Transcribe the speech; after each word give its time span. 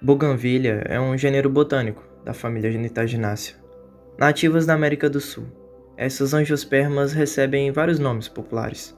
Bougainvillea 0.00 0.82
é 0.84 1.00
um 1.00 1.16
gênero 1.16 1.48
botânico 1.48 2.04
da 2.22 2.34
família 2.34 2.70
Genitaginácea, 2.70 3.56
nativas 4.18 4.66
da 4.66 4.74
América 4.74 5.08
do 5.08 5.18
Sul. 5.20 5.46
Essas 5.96 6.34
angiospermas 6.34 7.14
recebem 7.14 7.72
vários 7.72 7.98
nomes 7.98 8.28
populares, 8.28 8.94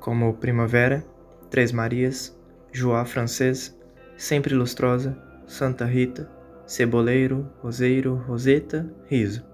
como 0.00 0.34
Primavera, 0.34 1.04
Três 1.48 1.70
Marias, 1.70 2.36
Joá 2.72 3.04
francês, 3.04 3.78
Sempre 4.16 4.52
Lustrosa, 4.52 5.16
Santa 5.46 5.84
Rita, 5.84 6.28
Ceboleiro, 6.66 7.48
Roseiro, 7.60 8.16
Roseta, 8.26 8.92
Riso 9.06 9.44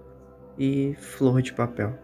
e 0.59 0.96
Flor 0.98 1.43
de 1.43 1.52
Papel. 1.52 1.98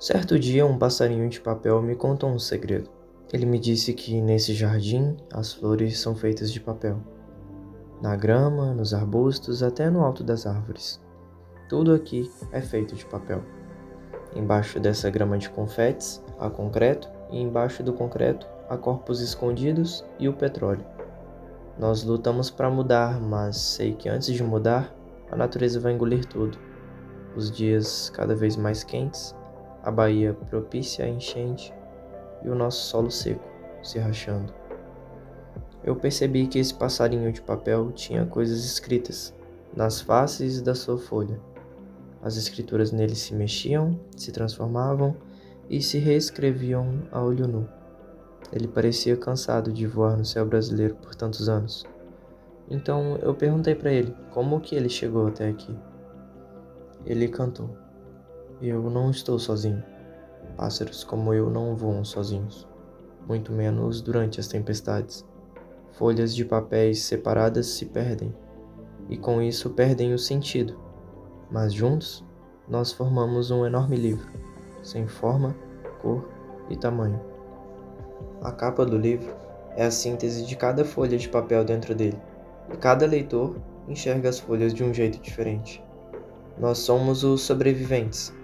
Certo 0.00 0.36
dia, 0.36 0.66
um 0.66 0.76
passarinho 0.76 1.28
de 1.28 1.40
papel 1.40 1.80
me 1.80 1.94
contou 1.94 2.28
um 2.28 2.40
segredo. 2.40 2.90
Ele 3.32 3.46
me 3.46 3.60
disse 3.60 3.94
que 3.94 4.20
nesse 4.20 4.52
jardim 4.52 5.16
as 5.32 5.52
flores 5.52 6.00
são 6.00 6.16
feitas 6.16 6.52
de 6.52 6.60
papel 6.60 7.00
na 8.00 8.14
grama, 8.14 8.74
nos 8.74 8.92
arbustos, 8.92 9.62
até 9.62 9.88
no 9.88 10.04
alto 10.04 10.22
das 10.22 10.46
árvores. 10.46 11.00
Tudo 11.68 11.94
aqui 11.94 12.30
é 12.52 12.60
feito 12.60 12.94
de 12.94 13.04
papel. 13.06 13.42
Embaixo 14.34 14.78
dessa 14.78 15.10
grama 15.10 15.38
de 15.38 15.48
confetes 15.48 16.22
há 16.38 16.50
concreto, 16.50 17.08
e 17.30 17.40
embaixo 17.40 17.82
do 17.82 17.92
concreto 17.92 18.46
há 18.68 18.76
corpos 18.76 19.20
escondidos 19.20 20.04
e 20.18 20.28
o 20.28 20.32
petróleo. 20.32 20.84
Nós 21.78 22.04
lutamos 22.04 22.50
para 22.50 22.70
mudar, 22.70 23.20
mas 23.20 23.56
sei 23.56 23.94
que 23.94 24.08
antes 24.08 24.32
de 24.32 24.42
mudar, 24.42 24.94
a 25.30 25.36
natureza 25.36 25.80
vai 25.80 25.92
engolir 25.92 26.24
tudo. 26.24 26.58
Os 27.34 27.50
dias 27.50 28.10
cada 28.14 28.34
vez 28.34 28.56
mais 28.56 28.84
quentes, 28.84 29.34
a 29.82 29.90
baía 29.90 30.34
propícia 30.48 31.04
à 31.04 31.08
enchente 31.08 31.74
e 32.44 32.48
o 32.48 32.54
nosso 32.54 32.84
solo 32.86 33.10
seco 33.10 33.44
se 33.82 33.98
rachando 33.98 34.65
eu 35.86 35.94
percebi 35.94 36.48
que 36.48 36.58
esse 36.58 36.74
passarinho 36.74 37.32
de 37.32 37.40
papel 37.40 37.92
tinha 37.92 38.26
coisas 38.26 38.64
escritas 38.64 39.32
nas 39.74 40.00
faces 40.00 40.60
da 40.60 40.74
sua 40.74 40.98
folha. 40.98 41.40
As 42.20 42.36
escrituras 42.36 42.90
nele 42.90 43.14
se 43.14 43.32
mexiam, 43.32 43.98
se 44.16 44.32
transformavam 44.32 45.16
e 45.70 45.80
se 45.80 45.98
reescreviam 45.98 47.04
a 47.12 47.22
olho 47.22 47.46
nu. 47.46 47.68
Ele 48.52 48.66
parecia 48.66 49.16
cansado 49.16 49.72
de 49.72 49.86
voar 49.86 50.16
no 50.16 50.24
céu 50.24 50.44
brasileiro 50.44 50.96
por 50.96 51.14
tantos 51.14 51.48
anos. 51.48 51.86
Então 52.68 53.16
eu 53.22 53.32
perguntei 53.32 53.76
para 53.76 53.92
ele 53.92 54.12
como 54.32 54.60
que 54.60 54.74
ele 54.74 54.88
chegou 54.88 55.28
até 55.28 55.48
aqui. 55.48 55.72
Ele 57.04 57.28
cantou: 57.28 57.70
Eu 58.60 58.90
não 58.90 59.08
estou 59.10 59.38
sozinho. 59.38 59.82
Pássaros 60.56 61.04
como 61.04 61.32
eu 61.32 61.48
não 61.48 61.76
voam 61.76 62.04
sozinhos, 62.04 62.66
muito 63.28 63.52
menos 63.52 64.00
durante 64.00 64.40
as 64.40 64.48
tempestades 64.48 65.24
folhas 65.96 66.34
de 66.34 66.44
papéis 66.44 67.02
separadas 67.02 67.66
se 67.68 67.86
perdem, 67.86 68.34
e 69.08 69.16
com 69.16 69.40
isso 69.40 69.70
perdem 69.70 70.12
o 70.12 70.18
sentido, 70.18 70.78
mas 71.50 71.72
juntos 71.72 72.22
nós 72.68 72.92
formamos 72.92 73.50
um 73.50 73.64
enorme 73.64 73.96
livro, 73.96 74.28
sem 74.82 75.06
forma, 75.06 75.56
cor 76.02 76.28
e 76.68 76.76
tamanho. 76.76 77.18
A 78.42 78.52
capa 78.52 78.84
do 78.84 78.98
livro 78.98 79.34
é 79.74 79.86
a 79.86 79.90
síntese 79.90 80.44
de 80.44 80.54
cada 80.54 80.84
folha 80.84 81.16
de 81.16 81.30
papel 81.30 81.64
dentro 81.64 81.94
dele, 81.94 82.20
e 82.70 82.76
cada 82.76 83.06
leitor 83.06 83.56
enxerga 83.88 84.28
as 84.28 84.38
folhas 84.38 84.74
de 84.74 84.84
um 84.84 84.92
jeito 84.92 85.18
diferente. 85.18 85.82
Nós 86.58 86.78
somos 86.78 87.24
os 87.24 87.40
sobreviventes. 87.40 88.34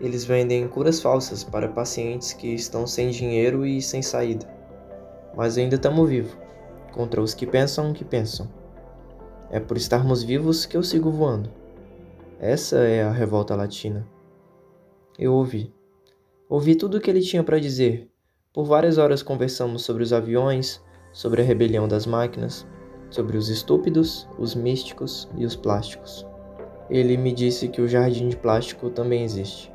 Eles 0.00 0.24
vendem 0.24 0.68
curas 0.68 1.00
falsas 1.00 1.42
para 1.42 1.68
pacientes 1.68 2.32
que 2.32 2.54
estão 2.54 2.86
sem 2.86 3.10
dinheiro 3.10 3.66
e 3.66 3.80
sem 3.80 4.02
saída. 4.02 4.46
Mas 5.34 5.56
ainda 5.56 5.76
estamos 5.76 6.08
vivos 6.08 6.41
contra 6.92 7.20
os 7.20 7.34
que 7.34 7.46
pensam 7.46 7.92
que 7.92 8.04
pensam. 8.04 8.48
É 9.50 9.58
por 9.58 9.76
estarmos 9.76 10.22
vivos 10.22 10.64
que 10.64 10.76
eu 10.76 10.82
sigo 10.82 11.10
voando. 11.10 11.50
Essa 12.38 12.78
é 12.78 13.02
a 13.02 13.10
revolta 13.10 13.56
latina. 13.56 14.06
Eu 15.18 15.34
ouvi. 15.34 15.72
Ouvi 16.48 16.74
tudo 16.74 16.98
o 16.98 17.00
que 17.00 17.10
ele 17.10 17.20
tinha 17.20 17.42
para 17.42 17.58
dizer. 17.58 18.08
Por 18.52 18.64
várias 18.64 18.98
horas 18.98 19.22
conversamos 19.22 19.82
sobre 19.82 20.02
os 20.02 20.12
aviões, 20.12 20.82
sobre 21.12 21.42
a 21.42 21.44
rebelião 21.44 21.88
das 21.88 22.06
máquinas, 22.06 22.66
sobre 23.10 23.36
os 23.36 23.48
estúpidos, 23.48 24.28
os 24.38 24.54
místicos 24.54 25.28
e 25.36 25.44
os 25.44 25.56
plásticos. 25.56 26.26
Ele 26.90 27.16
me 27.16 27.32
disse 27.32 27.68
que 27.68 27.80
o 27.80 27.88
jardim 27.88 28.28
de 28.28 28.36
plástico 28.36 28.90
também 28.90 29.22
existe. 29.22 29.72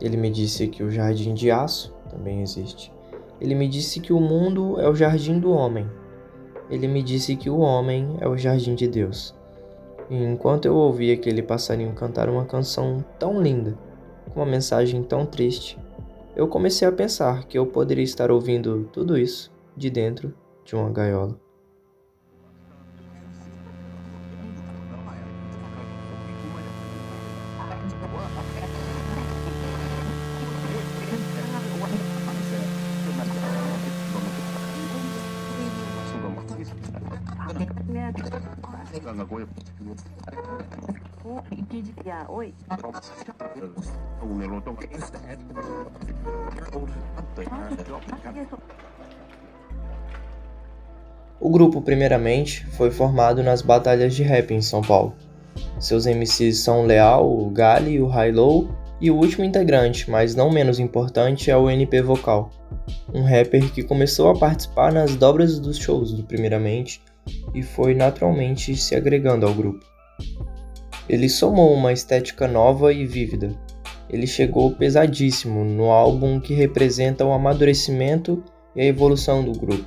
Ele 0.00 0.16
me 0.16 0.30
disse 0.30 0.66
que 0.68 0.82
o 0.82 0.90
jardim 0.90 1.34
de 1.34 1.50
aço 1.50 1.94
também 2.08 2.42
existe. 2.42 2.92
Ele 3.40 3.54
me 3.54 3.68
disse 3.68 4.00
que 4.00 4.12
o 4.12 4.20
mundo 4.20 4.78
é 4.80 4.88
o 4.88 4.94
jardim 4.94 5.38
do 5.38 5.50
homem 5.50 5.88
ele 6.70 6.86
me 6.86 7.02
disse 7.02 7.36
que 7.36 7.50
o 7.50 7.58
homem 7.58 8.16
é 8.20 8.28
o 8.28 8.38
jardim 8.38 8.74
de 8.74 8.86
Deus. 8.86 9.34
E 10.08 10.16
enquanto 10.16 10.66
eu 10.66 10.74
ouvia 10.74 11.14
aquele 11.14 11.42
passarinho 11.42 11.92
cantar 11.92 12.28
uma 12.28 12.44
canção 12.44 13.04
tão 13.18 13.42
linda, 13.42 13.76
com 14.32 14.40
uma 14.40 14.46
mensagem 14.46 15.02
tão 15.02 15.26
triste, 15.26 15.78
eu 16.36 16.46
comecei 16.46 16.86
a 16.86 16.92
pensar 16.92 17.44
que 17.44 17.58
eu 17.58 17.66
poderia 17.66 18.04
estar 18.04 18.30
ouvindo 18.30 18.88
tudo 18.92 19.18
isso 19.18 19.52
de 19.76 19.90
dentro 19.90 20.32
de 20.64 20.74
uma 20.76 20.90
gaiola. 20.90 21.38
O 51.38 51.48
grupo, 51.48 51.80
primeiramente, 51.80 52.66
foi 52.66 52.90
formado 52.90 53.42
nas 53.42 53.62
batalhas 53.62 54.14
de 54.14 54.22
rap 54.22 54.52
em 54.52 54.60
São 54.60 54.82
Paulo. 54.82 55.14
Seus 55.78 56.04
MCs 56.06 56.58
são 56.58 56.82
o 56.82 56.86
Leal, 56.86 57.30
o 57.30 57.48
Gali, 57.50 58.00
o 58.00 58.06
High-Low 58.06 58.68
e 59.00 59.10
o 59.10 59.16
último 59.16 59.44
integrante, 59.44 60.10
mas 60.10 60.34
não 60.34 60.50
menos 60.50 60.78
importante, 60.78 61.50
é 61.50 61.56
o 61.56 61.70
NP 61.70 62.02
Vocal, 62.02 62.50
um 63.14 63.22
rapper 63.22 63.72
que 63.72 63.82
começou 63.82 64.30
a 64.30 64.38
participar 64.38 64.92
nas 64.92 65.14
dobras 65.14 65.58
dos 65.58 65.78
shows 65.78 66.12
do 66.12 66.22
Primeiramente 66.24 67.00
e 67.54 67.62
foi 67.62 67.94
naturalmente 67.94 68.76
se 68.76 68.94
agregando 68.94 69.46
ao 69.46 69.54
grupo. 69.54 69.84
Ele 71.08 71.28
somou 71.28 71.72
uma 71.74 71.92
estética 71.92 72.46
nova 72.46 72.92
e 72.92 73.04
vívida. 73.04 73.50
Ele 74.08 74.26
chegou 74.26 74.70
pesadíssimo 74.72 75.64
no 75.64 75.90
álbum 75.90 76.40
que 76.40 76.54
representa 76.54 77.24
o 77.24 77.32
amadurecimento 77.32 78.42
e 78.76 78.82
a 78.82 78.84
evolução 78.84 79.44
do 79.44 79.52
grupo, 79.58 79.86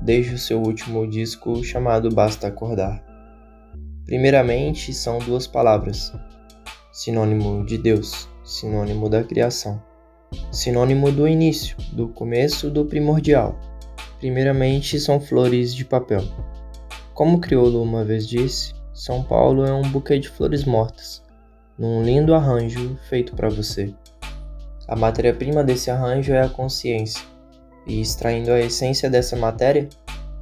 desde 0.00 0.34
o 0.34 0.38
seu 0.38 0.60
último 0.60 1.06
disco 1.06 1.62
chamado 1.62 2.08
Basta 2.08 2.48
Acordar. 2.48 3.04
Primeiramente, 4.04 4.92
são 4.92 5.18
duas 5.18 5.46
palavras: 5.46 6.12
sinônimo 6.92 7.64
de 7.64 7.78
Deus, 7.78 8.28
sinônimo 8.44 9.08
da 9.08 9.24
criação, 9.24 9.82
sinônimo 10.50 11.10
do 11.10 11.26
início, 11.26 11.76
do 11.92 12.08
começo, 12.08 12.70
do 12.70 12.84
primordial. 12.84 13.58
Primeiramente, 14.18 14.98
são 14.98 15.20
flores 15.20 15.74
de 15.74 15.84
papel. 15.84 16.22
Como 17.14 17.40
Criolo 17.40 17.80
uma 17.80 18.04
vez 18.04 18.26
disse, 18.26 18.74
São 18.92 19.22
Paulo 19.22 19.64
é 19.64 19.72
um 19.72 19.82
buquê 19.82 20.18
de 20.18 20.28
flores 20.28 20.64
mortas, 20.64 21.22
num 21.78 22.02
lindo 22.02 22.34
arranjo 22.34 22.98
feito 23.08 23.36
para 23.36 23.48
você. 23.48 23.94
A 24.88 24.96
matéria-prima 24.96 25.62
desse 25.62 25.92
arranjo 25.92 26.32
é 26.32 26.42
a 26.42 26.48
consciência, 26.48 27.24
e 27.86 28.00
extraindo 28.00 28.50
a 28.50 28.58
essência 28.58 29.08
dessa 29.08 29.36
matéria, 29.36 29.88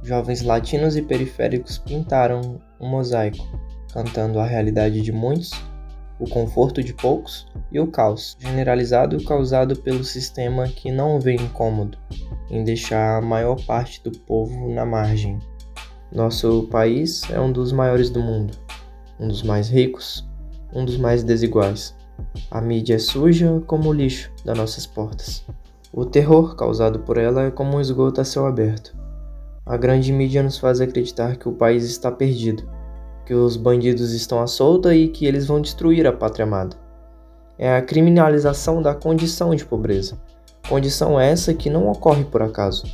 jovens 0.01 0.41
latinos 0.41 0.97
e 0.97 1.03
periféricos 1.03 1.77
pintaram 1.77 2.59
um 2.79 2.89
mosaico, 2.89 3.45
cantando 3.93 4.39
a 4.39 4.45
realidade 4.45 4.99
de 4.99 5.11
muitos, 5.11 5.51
o 6.19 6.27
conforto 6.27 6.83
de 6.83 6.93
poucos 6.95 7.47
e 7.71 7.79
o 7.79 7.85
caos 7.85 8.35
generalizado 8.39 9.23
causado 9.23 9.75
pelo 9.75 10.03
sistema 10.03 10.67
que 10.67 10.91
não 10.91 11.19
vê 11.19 11.35
incômodo 11.35 11.99
em 12.49 12.63
deixar 12.63 13.17
a 13.17 13.21
maior 13.21 13.63
parte 13.63 14.01
do 14.03 14.11
povo 14.11 14.73
na 14.73 14.85
margem. 14.85 15.37
Nosso 16.13 16.67
país 16.69 17.23
é 17.31 17.39
um 17.39 17.51
dos 17.51 17.71
maiores 17.71 18.11
do 18.11 18.19
mundo, 18.19 18.53
um 19.19 19.27
dos 19.27 19.41
mais 19.41 19.67
ricos, 19.67 20.23
um 20.71 20.85
dos 20.85 20.95
mais 20.95 21.23
desiguais. 21.23 21.95
A 22.51 22.61
mídia 22.61 22.95
é 22.95 22.99
suja 22.99 23.63
como 23.65 23.89
o 23.89 23.93
lixo 23.93 24.31
das 24.45 24.55
nossas 24.55 24.85
portas. 24.85 25.43
O 25.91 26.05
terror 26.05 26.55
causado 26.55 26.99
por 26.99 27.17
ela 27.17 27.45
é 27.45 27.51
como 27.51 27.77
um 27.77 27.81
esgoto 27.81 28.21
a 28.21 28.23
céu 28.23 28.45
aberto. 28.45 28.95
A 29.65 29.75
grande 29.75 30.13
mídia 30.13 30.43
nos 30.43 30.59
faz 30.59 30.79
acreditar 30.79 31.35
que 31.35 31.49
o 31.49 31.53
país 31.53 31.83
está 31.83 32.11
perdido, 32.11 32.69
que 33.25 33.33
os 33.33 33.57
bandidos 33.57 34.13
estão 34.13 34.39
à 34.39 34.45
solta 34.45 34.93
e 34.93 35.07
que 35.07 35.25
eles 35.25 35.47
vão 35.47 35.59
destruir 35.59 36.05
a 36.05 36.13
pátria 36.13 36.45
amada. 36.45 36.75
É 37.57 37.75
a 37.75 37.81
criminalização 37.81 38.83
da 38.83 38.93
condição 38.93 39.55
de 39.55 39.65
pobreza. 39.65 40.21
Condição 40.69 41.19
essa 41.19 41.55
que 41.55 41.71
não 41.71 41.87
ocorre 41.89 42.23
por 42.23 42.43
acaso. 42.43 42.85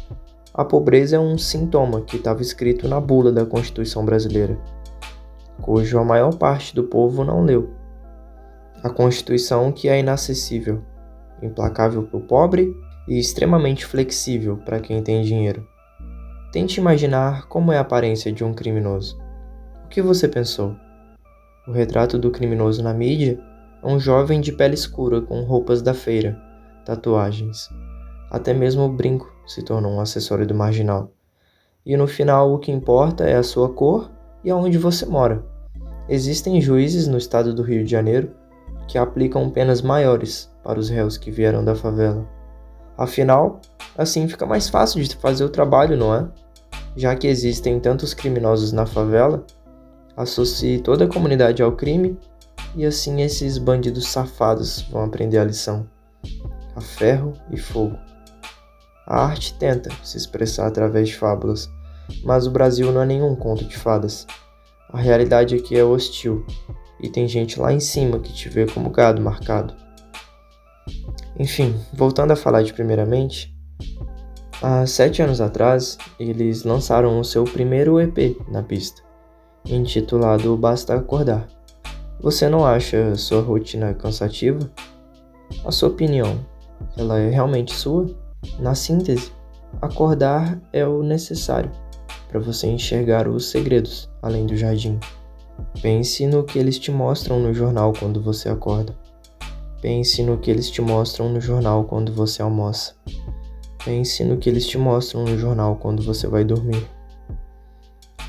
A 0.59 0.65
pobreza 0.65 1.15
é 1.15 1.19
um 1.19 1.37
sintoma 1.37 2.01
que 2.01 2.17
estava 2.17 2.41
escrito 2.41 2.85
na 2.85 2.99
bula 2.99 3.31
da 3.31 3.45
Constituição 3.45 4.03
brasileira, 4.03 4.59
cujo 5.61 5.97
a 5.97 6.03
maior 6.03 6.35
parte 6.35 6.75
do 6.75 6.83
povo 6.83 7.23
não 7.23 7.45
leu. 7.45 7.69
A 8.83 8.89
Constituição 8.89 9.71
que 9.71 9.87
é 9.87 9.97
inacessível, 9.97 10.83
implacável 11.41 12.03
para 12.03 12.17
o 12.17 12.23
pobre 12.23 12.75
e 13.07 13.17
extremamente 13.17 13.85
flexível 13.85 14.57
para 14.57 14.81
quem 14.81 15.01
tem 15.01 15.21
dinheiro. 15.21 15.65
Tente 16.51 16.77
imaginar 16.77 17.47
como 17.47 17.71
é 17.71 17.77
a 17.77 17.81
aparência 17.81 18.29
de 18.29 18.43
um 18.43 18.53
criminoso. 18.53 19.17
O 19.85 19.87
que 19.87 20.01
você 20.01 20.27
pensou? 20.27 20.75
O 21.69 21.71
retrato 21.71 22.19
do 22.19 22.31
criminoso 22.31 22.83
na 22.83 22.93
mídia 22.93 23.39
é 23.81 23.87
um 23.87 23.97
jovem 23.97 24.41
de 24.41 24.51
pele 24.51 24.73
escura 24.73 25.21
com 25.21 25.41
roupas 25.43 25.81
da 25.81 25.93
feira, 25.93 26.37
tatuagens. 26.83 27.69
Até 28.29 28.53
mesmo 28.53 28.83
o 28.83 28.89
brinco 28.89 29.38
se 29.49 29.63
tornou 29.63 29.91
um 29.91 29.99
acessório 29.99 30.45
do 30.45 30.53
marginal. 30.53 31.11
E 31.83 31.97
no 31.97 32.07
final, 32.07 32.53
o 32.53 32.59
que 32.59 32.71
importa 32.71 33.23
é 33.23 33.35
a 33.35 33.43
sua 33.43 33.69
cor 33.69 34.11
e 34.43 34.51
aonde 34.51 34.77
você 34.77 35.07
mora. 35.07 35.43
Existem 36.07 36.61
juízes 36.61 37.07
no 37.07 37.17
estado 37.17 37.53
do 37.53 37.63
Rio 37.63 37.83
de 37.83 37.89
Janeiro 37.89 38.31
que 38.87 38.97
aplicam 38.97 39.49
penas 39.49 39.81
maiores 39.81 40.51
para 40.63 40.79
os 40.79 40.89
réus 40.89 41.17
que 41.17 41.31
vieram 41.31 41.65
da 41.65 41.75
favela. 41.75 42.27
Afinal, 42.95 43.59
assim 43.97 44.27
fica 44.27 44.45
mais 44.45 44.69
fácil 44.69 45.01
de 45.01 45.15
fazer 45.15 45.43
o 45.43 45.49
trabalho, 45.49 45.97
não 45.97 46.13
é? 46.13 46.27
Já 46.95 47.15
que 47.15 47.27
existem 47.27 47.79
tantos 47.79 48.13
criminosos 48.13 48.71
na 48.71 48.85
favela, 48.85 49.45
associe 50.15 50.79
toda 50.79 51.05
a 51.05 51.07
comunidade 51.07 51.63
ao 51.63 51.71
crime 51.71 52.17
e 52.75 52.85
assim 52.85 53.21
esses 53.21 53.57
bandidos 53.57 54.07
safados 54.07 54.81
vão 54.91 55.03
aprender 55.03 55.39
a 55.39 55.45
lição. 55.45 55.87
A 56.75 56.81
ferro 56.81 57.33
e 57.49 57.57
fogo. 57.57 57.97
A 59.09 59.25
arte 59.25 59.55
tenta 59.55 59.89
se 60.03 60.17
expressar 60.17 60.67
através 60.67 61.09
de 61.09 61.15
fábulas, 61.15 61.67
mas 62.23 62.45
o 62.45 62.51
Brasil 62.51 62.91
não 62.91 63.01
é 63.01 63.05
nenhum 63.07 63.35
conto 63.35 63.65
de 63.65 63.75
fadas. 63.75 64.27
A 64.93 64.99
realidade 64.99 65.55
aqui 65.55 65.75
é 65.75 65.83
hostil 65.83 66.45
e 67.01 67.09
tem 67.09 67.27
gente 67.27 67.59
lá 67.59 67.73
em 67.73 67.79
cima 67.79 68.19
que 68.19 68.31
te 68.31 68.47
vê 68.49 68.67
como 68.67 68.91
gado 68.91 69.19
marcado. 69.19 69.73
Enfim, 71.39 71.75
voltando 71.91 72.31
a 72.33 72.35
falar 72.35 72.61
de 72.61 72.71
primeiramente, 72.71 73.51
há 74.61 74.85
sete 74.85 75.23
anos 75.23 75.41
atrás 75.41 75.97
eles 76.19 76.63
lançaram 76.63 77.19
o 77.19 77.23
seu 77.23 77.43
primeiro 77.45 77.99
EP 77.99 78.37
na 78.47 78.61
pista, 78.61 79.01
intitulado 79.65 80.55
Basta 80.55 80.93
Acordar. 80.93 81.47
Você 82.21 82.47
não 82.47 82.63
acha 82.63 83.15
sua 83.15 83.41
rotina 83.41 83.91
cansativa? 83.95 84.59
A 85.65 85.71
sua 85.71 85.89
opinião, 85.89 86.45
ela 86.95 87.17
é 87.17 87.29
realmente 87.29 87.73
sua? 87.73 88.05
Na 88.59 88.75
síntese, 88.75 89.31
acordar 89.81 90.59
é 90.71 90.85
o 90.85 91.03
necessário 91.03 91.71
para 92.27 92.39
você 92.39 92.67
enxergar 92.67 93.27
os 93.27 93.49
segredos 93.49 94.09
além 94.21 94.45
do 94.45 94.55
jardim. 94.55 94.99
Pense 95.81 96.25
no 96.27 96.43
que 96.43 96.59
eles 96.59 96.77
te 96.79 96.91
mostram 96.91 97.39
no 97.39 97.53
jornal 97.53 97.93
quando 97.97 98.21
você 98.21 98.49
acorda. 98.49 98.97
Pense 99.81 100.21
no 100.23 100.37
que 100.37 100.51
eles 100.51 100.69
te 100.69 100.81
mostram 100.81 101.29
no 101.29 101.39
jornal 101.39 101.85
quando 101.85 102.13
você 102.13 102.41
almoça. 102.41 102.95
Pense 103.83 104.23
no 104.23 104.37
que 104.37 104.49
eles 104.49 104.67
te 104.67 104.77
mostram 104.77 105.23
no 105.23 105.37
jornal 105.37 105.77
quando 105.77 106.03
você 106.03 106.27
vai 106.27 106.43
dormir. 106.43 106.85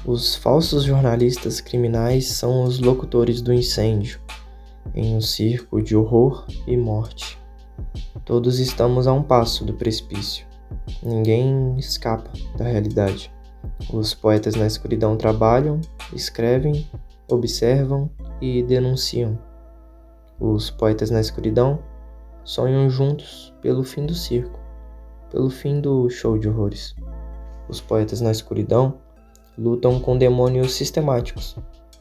Os 0.04 0.36
falsos 0.36 0.84
jornalistas 0.84 1.60
criminais 1.60 2.28
são 2.28 2.64
os 2.64 2.78
locutores 2.78 3.42
do 3.42 3.52
incêndio, 3.52 4.20
em 4.94 5.14
um 5.14 5.20
circo 5.20 5.82
de 5.82 5.94
horror 5.94 6.46
e 6.66 6.76
morte. 6.76 7.39
Todos 8.24 8.58
estamos 8.58 9.06
a 9.06 9.12
um 9.12 9.22
passo 9.22 9.64
do 9.64 9.74
precipício. 9.74 10.46
Ninguém 11.02 11.76
escapa 11.78 12.30
da 12.56 12.64
realidade. 12.64 13.32
Os 13.92 14.14
poetas 14.14 14.54
na 14.54 14.66
escuridão 14.66 15.16
trabalham, 15.16 15.80
escrevem, 16.12 16.88
observam 17.28 18.10
e 18.40 18.62
denunciam. 18.62 19.38
Os 20.38 20.70
poetas 20.70 21.10
na 21.10 21.20
escuridão 21.20 21.78
sonham 22.44 22.88
juntos 22.88 23.54
pelo 23.60 23.84
fim 23.84 24.06
do 24.06 24.14
circo, 24.14 24.58
pelo 25.30 25.50
fim 25.50 25.80
do 25.80 26.08
show 26.08 26.38
de 26.38 26.48
horrores. 26.48 26.94
Os 27.68 27.80
poetas 27.80 28.20
na 28.20 28.30
escuridão 28.30 28.94
lutam 29.56 30.00
com 30.00 30.16
demônios 30.16 30.72
sistemáticos 30.72 31.56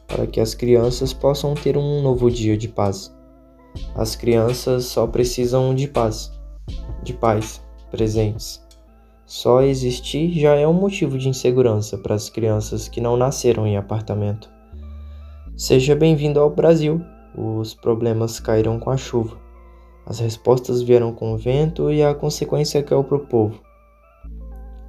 para 0.06 0.26
que 0.26 0.40
as 0.40 0.54
crianças 0.54 1.12
possam 1.12 1.54
ter 1.54 1.76
um 1.76 2.02
novo 2.02 2.30
dia 2.30 2.56
de 2.56 2.68
paz. 2.68 3.14
As 3.94 4.16
crianças 4.16 4.86
só 4.86 5.06
precisam 5.06 5.74
de 5.74 5.86
paz, 5.86 6.32
de 7.02 7.12
paz, 7.12 7.62
presentes. 7.90 8.64
Só 9.26 9.62
existir 9.62 10.32
já 10.32 10.54
é 10.56 10.66
um 10.66 10.72
motivo 10.72 11.16
de 11.16 11.28
insegurança 11.28 11.96
para 11.96 12.14
as 12.14 12.28
crianças 12.28 12.88
que 12.88 13.00
não 13.00 13.16
nasceram 13.16 13.66
em 13.66 13.76
apartamento. 13.76 14.50
Seja 15.56 15.94
bem-vindo 15.94 16.40
ao 16.40 16.50
Brasil. 16.50 17.00
Os 17.36 17.74
problemas 17.74 18.40
caíram 18.40 18.80
com 18.80 18.90
a 18.90 18.96
chuva. 18.96 19.36
As 20.04 20.18
respostas 20.18 20.82
vieram 20.82 21.12
com 21.12 21.32
o 21.32 21.38
vento 21.38 21.92
e 21.92 22.02
a 22.02 22.14
consequência 22.14 22.82
caiu 22.82 23.04
para 23.04 23.18
o 23.18 23.26
povo. 23.26 23.60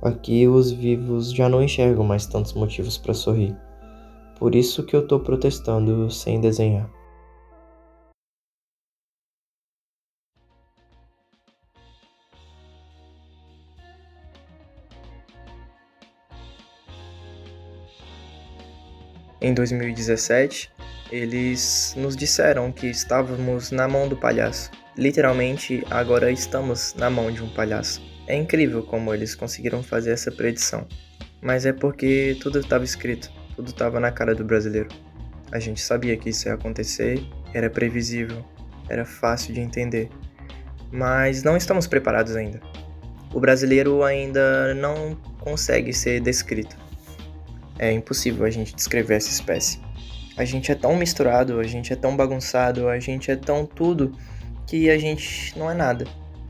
Aqui 0.02 0.48
os 0.48 0.72
vivos 0.72 1.32
já 1.32 1.48
não 1.48 1.62
enxergam 1.62 2.04
mais 2.04 2.26
tantos 2.26 2.54
motivos 2.54 2.98
para 2.98 3.14
sorrir. 3.14 3.56
Por 4.40 4.56
isso 4.56 4.84
que 4.84 4.96
eu 4.96 5.06
tô 5.06 5.20
protestando 5.20 6.10
sem 6.10 6.42
desenhar. 6.42 6.90
Em 19.44 19.56
2017, 19.56 20.72
eles 21.12 21.96
nos 21.98 22.16
disseram 22.16 22.72
que 22.72 22.86
estávamos 22.86 23.72
na 23.72 23.88
mão 23.88 24.08
do 24.08 24.16
palhaço. 24.16 24.70
Literalmente, 24.96 25.84
agora 25.90 26.32
estamos 26.32 26.94
na 26.94 27.10
mão 27.10 27.32
de 27.32 27.42
um 27.42 27.50
palhaço. 27.50 28.04
É 28.28 28.36
incrível 28.36 28.84
como 28.84 29.12
eles 29.12 29.34
conseguiram 29.34 29.82
fazer 29.82 30.12
essa 30.12 30.32
predição, 30.32 30.88
mas 31.42 31.66
é 31.66 31.74
porque 31.74 32.38
tudo 32.40 32.60
estava 32.60 32.84
escrito, 32.84 33.32
tudo 33.56 33.72
estava 33.72 34.00
na 34.00 34.12
cara 34.12 34.36
do 34.36 34.46
brasileiro. 34.46 34.90
A 35.52 35.58
gente 35.58 35.82
sabia 35.82 36.16
que 36.16 36.30
isso 36.30 36.48
ia 36.48 36.54
acontecer, 36.54 37.20
era 37.52 37.68
previsível, 37.68 38.46
era 38.88 39.06
fácil 39.06 39.56
de 39.56 39.60
entender, 39.60 40.08
mas 40.92 41.42
não 41.42 41.58
estamos 41.58 41.88
preparados 41.88 42.36
ainda. 42.36 42.62
O 43.34 43.40
brasileiro 43.40 44.04
ainda 44.04 44.76
não 44.76 45.16
consegue 45.40 45.92
ser 45.94 46.22
descrito. 46.22 46.91
É 47.82 47.92
impossível 47.92 48.46
a 48.46 48.50
gente 48.52 48.76
descrever 48.76 49.16
essa 49.16 49.30
espécie. 49.30 49.80
A 50.38 50.46
gente 50.46 50.72
é 50.72 50.76
tão 50.76 50.96
misturado, 50.96 51.60
a 51.60 51.64
gente 51.64 51.92
é 51.92 51.96
tão 51.96 52.16
bagunçado, 52.16 52.88
a 52.88 53.00
gente 53.00 53.32
é 53.32 53.36
tão 53.36 53.66
tudo 53.66 54.16
que 54.68 54.88
a 54.88 55.00
gente 55.00 55.58
não 55.58 55.70
é 55.70 55.74
nada, 55.74 56.06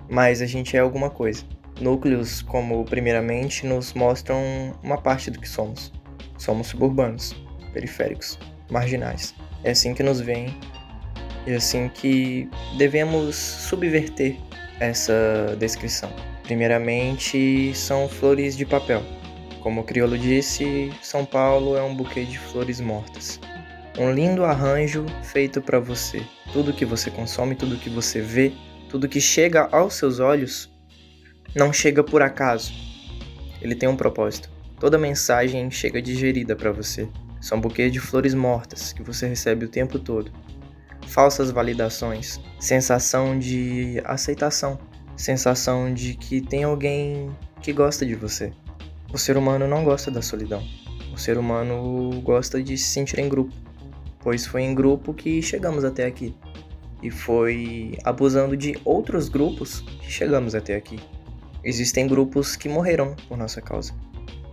mas 0.09 0.41
a 0.41 0.45
gente 0.45 0.75
é 0.75 0.81
alguma 0.81 1.09
coisa. 1.09 1.45
Núcleos, 1.79 2.41
como 2.41 2.83
primeiramente, 2.83 3.65
nos 3.65 3.93
mostram 3.93 4.41
uma 4.83 4.97
parte 4.97 5.31
do 5.31 5.39
que 5.39 5.47
somos. 5.47 5.93
Somos 6.37 6.67
suburbanos, 6.67 7.33
periféricos, 7.71 8.37
marginais. 8.69 9.33
É 9.63 9.71
assim 9.71 9.93
que 9.93 10.03
nos 10.03 10.19
veem 10.19 10.53
e 11.47 11.51
é 11.51 11.55
assim 11.55 11.87
que 11.87 12.49
devemos 12.77 13.35
subverter 13.35 14.35
essa 14.81 15.55
descrição. 15.57 16.11
Primeiramente, 16.43 17.71
são 17.73 18.09
flores 18.09 18.57
de 18.57 18.65
papel. 18.65 19.01
Como 19.61 19.81
o 19.81 19.83
crioulo 19.83 20.17
disse, 20.17 20.91
São 21.03 21.23
Paulo 21.23 21.77
é 21.77 21.83
um 21.83 21.95
buquê 21.95 22.25
de 22.25 22.39
flores 22.39 22.81
mortas. 22.81 23.39
Um 23.97 24.11
lindo 24.11 24.43
arranjo 24.43 25.05
feito 25.21 25.61
para 25.61 25.79
você. 25.79 26.25
Tudo 26.51 26.73
que 26.73 26.83
você 26.83 27.11
consome, 27.11 27.53
tudo 27.53 27.77
que 27.77 27.89
você 27.89 28.21
vê, 28.21 28.53
tudo 28.89 29.07
que 29.07 29.21
chega 29.21 29.69
aos 29.71 29.93
seus 29.93 30.19
olhos 30.19 30.71
não 31.55 31.71
chega 31.71 32.03
por 32.03 32.23
acaso. 32.23 32.73
Ele 33.61 33.75
tem 33.75 33.87
um 33.87 33.95
propósito. 33.95 34.49
Toda 34.79 34.97
mensagem 34.97 35.69
chega 35.69 36.01
digerida 36.01 36.55
para 36.55 36.71
você. 36.71 37.07
São 37.39 37.61
buquês 37.61 37.91
de 37.91 37.99
flores 37.99 38.33
mortas 38.33 38.91
que 38.91 39.03
você 39.03 39.27
recebe 39.27 39.65
o 39.65 39.69
tempo 39.69 39.99
todo. 39.99 40.31
Falsas 41.07 41.51
validações, 41.51 42.39
sensação 42.59 43.37
de 43.37 44.01
aceitação, 44.05 44.79
sensação 45.15 45.93
de 45.93 46.15
que 46.15 46.41
tem 46.41 46.63
alguém 46.63 47.29
que 47.61 47.71
gosta 47.71 48.05
de 48.05 48.15
você. 48.15 48.51
O 49.13 49.17
ser 49.17 49.35
humano 49.35 49.67
não 49.67 49.83
gosta 49.83 50.09
da 50.09 50.21
solidão. 50.21 50.65
O 51.13 51.17
ser 51.17 51.37
humano 51.37 52.21
gosta 52.21 52.63
de 52.63 52.77
se 52.77 52.85
sentir 52.85 53.19
em 53.19 53.27
grupo, 53.27 53.53
pois 54.21 54.45
foi 54.45 54.61
em 54.61 54.73
grupo 54.73 55.13
que 55.13 55.41
chegamos 55.41 55.83
até 55.83 56.05
aqui. 56.05 56.33
E 57.03 57.11
foi 57.11 57.97
abusando 58.05 58.55
de 58.55 58.79
outros 58.85 59.27
grupos 59.27 59.81
que 59.81 60.09
chegamos 60.09 60.55
até 60.55 60.75
aqui. 60.75 60.97
Existem 61.61 62.07
grupos 62.07 62.55
que 62.55 62.69
morreram 62.69 63.13
por 63.27 63.37
nossa 63.37 63.61
causa. 63.61 63.93